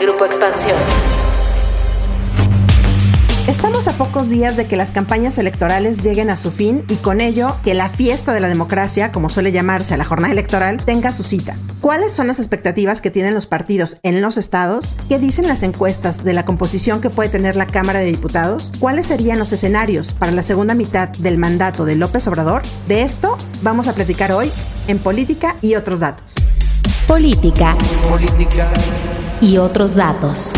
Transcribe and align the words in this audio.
Grupo 0.00 0.24
Expansión. 0.24 0.76
Estamos 3.48 3.88
a 3.88 3.92
pocos 3.92 4.28
días 4.28 4.56
de 4.56 4.66
que 4.66 4.76
las 4.76 4.92
campañas 4.92 5.38
electorales 5.38 6.04
lleguen 6.04 6.30
a 6.30 6.36
su 6.36 6.52
fin 6.52 6.84
y 6.88 6.96
con 6.96 7.20
ello 7.20 7.56
que 7.64 7.74
la 7.74 7.88
fiesta 7.88 8.32
de 8.32 8.40
la 8.40 8.48
democracia, 8.48 9.10
como 9.10 9.28
suele 9.28 9.50
llamarse 9.50 9.94
a 9.94 9.96
la 9.96 10.04
jornada 10.04 10.32
electoral, 10.32 10.76
tenga 10.84 11.12
su 11.12 11.24
cita. 11.24 11.56
¿Cuáles 11.80 12.12
son 12.12 12.28
las 12.28 12.38
expectativas 12.38 13.00
que 13.00 13.10
tienen 13.10 13.34
los 13.34 13.46
partidos 13.46 13.96
en 14.04 14.20
los 14.20 14.36
estados? 14.36 14.94
¿Qué 15.08 15.18
dicen 15.18 15.48
las 15.48 15.62
encuestas 15.64 16.22
de 16.22 16.32
la 16.32 16.44
composición 16.44 17.00
que 17.00 17.10
puede 17.10 17.30
tener 17.30 17.56
la 17.56 17.66
Cámara 17.66 17.98
de 17.98 18.06
Diputados? 18.06 18.72
¿Cuáles 18.78 19.06
serían 19.06 19.38
los 19.38 19.52
escenarios 19.52 20.12
para 20.12 20.30
la 20.30 20.44
segunda 20.44 20.74
mitad 20.74 21.08
del 21.08 21.38
mandato 21.38 21.84
de 21.84 21.96
López 21.96 22.26
Obrador? 22.28 22.62
De 22.86 23.02
esto 23.02 23.36
vamos 23.62 23.88
a 23.88 23.94
platicar 23.94 24.30
hoy 24.30 24.52
en 24.86 24.98
Política 24.98 25.56
y 25.60 25.74
otros 25.74 26.00
datos. 26.00 26.34
Política. 27.06 27.76
Política. 28.08 28.70
Y 29.40 29.58
otros 29.58 29.94
datos. 29.94 30.52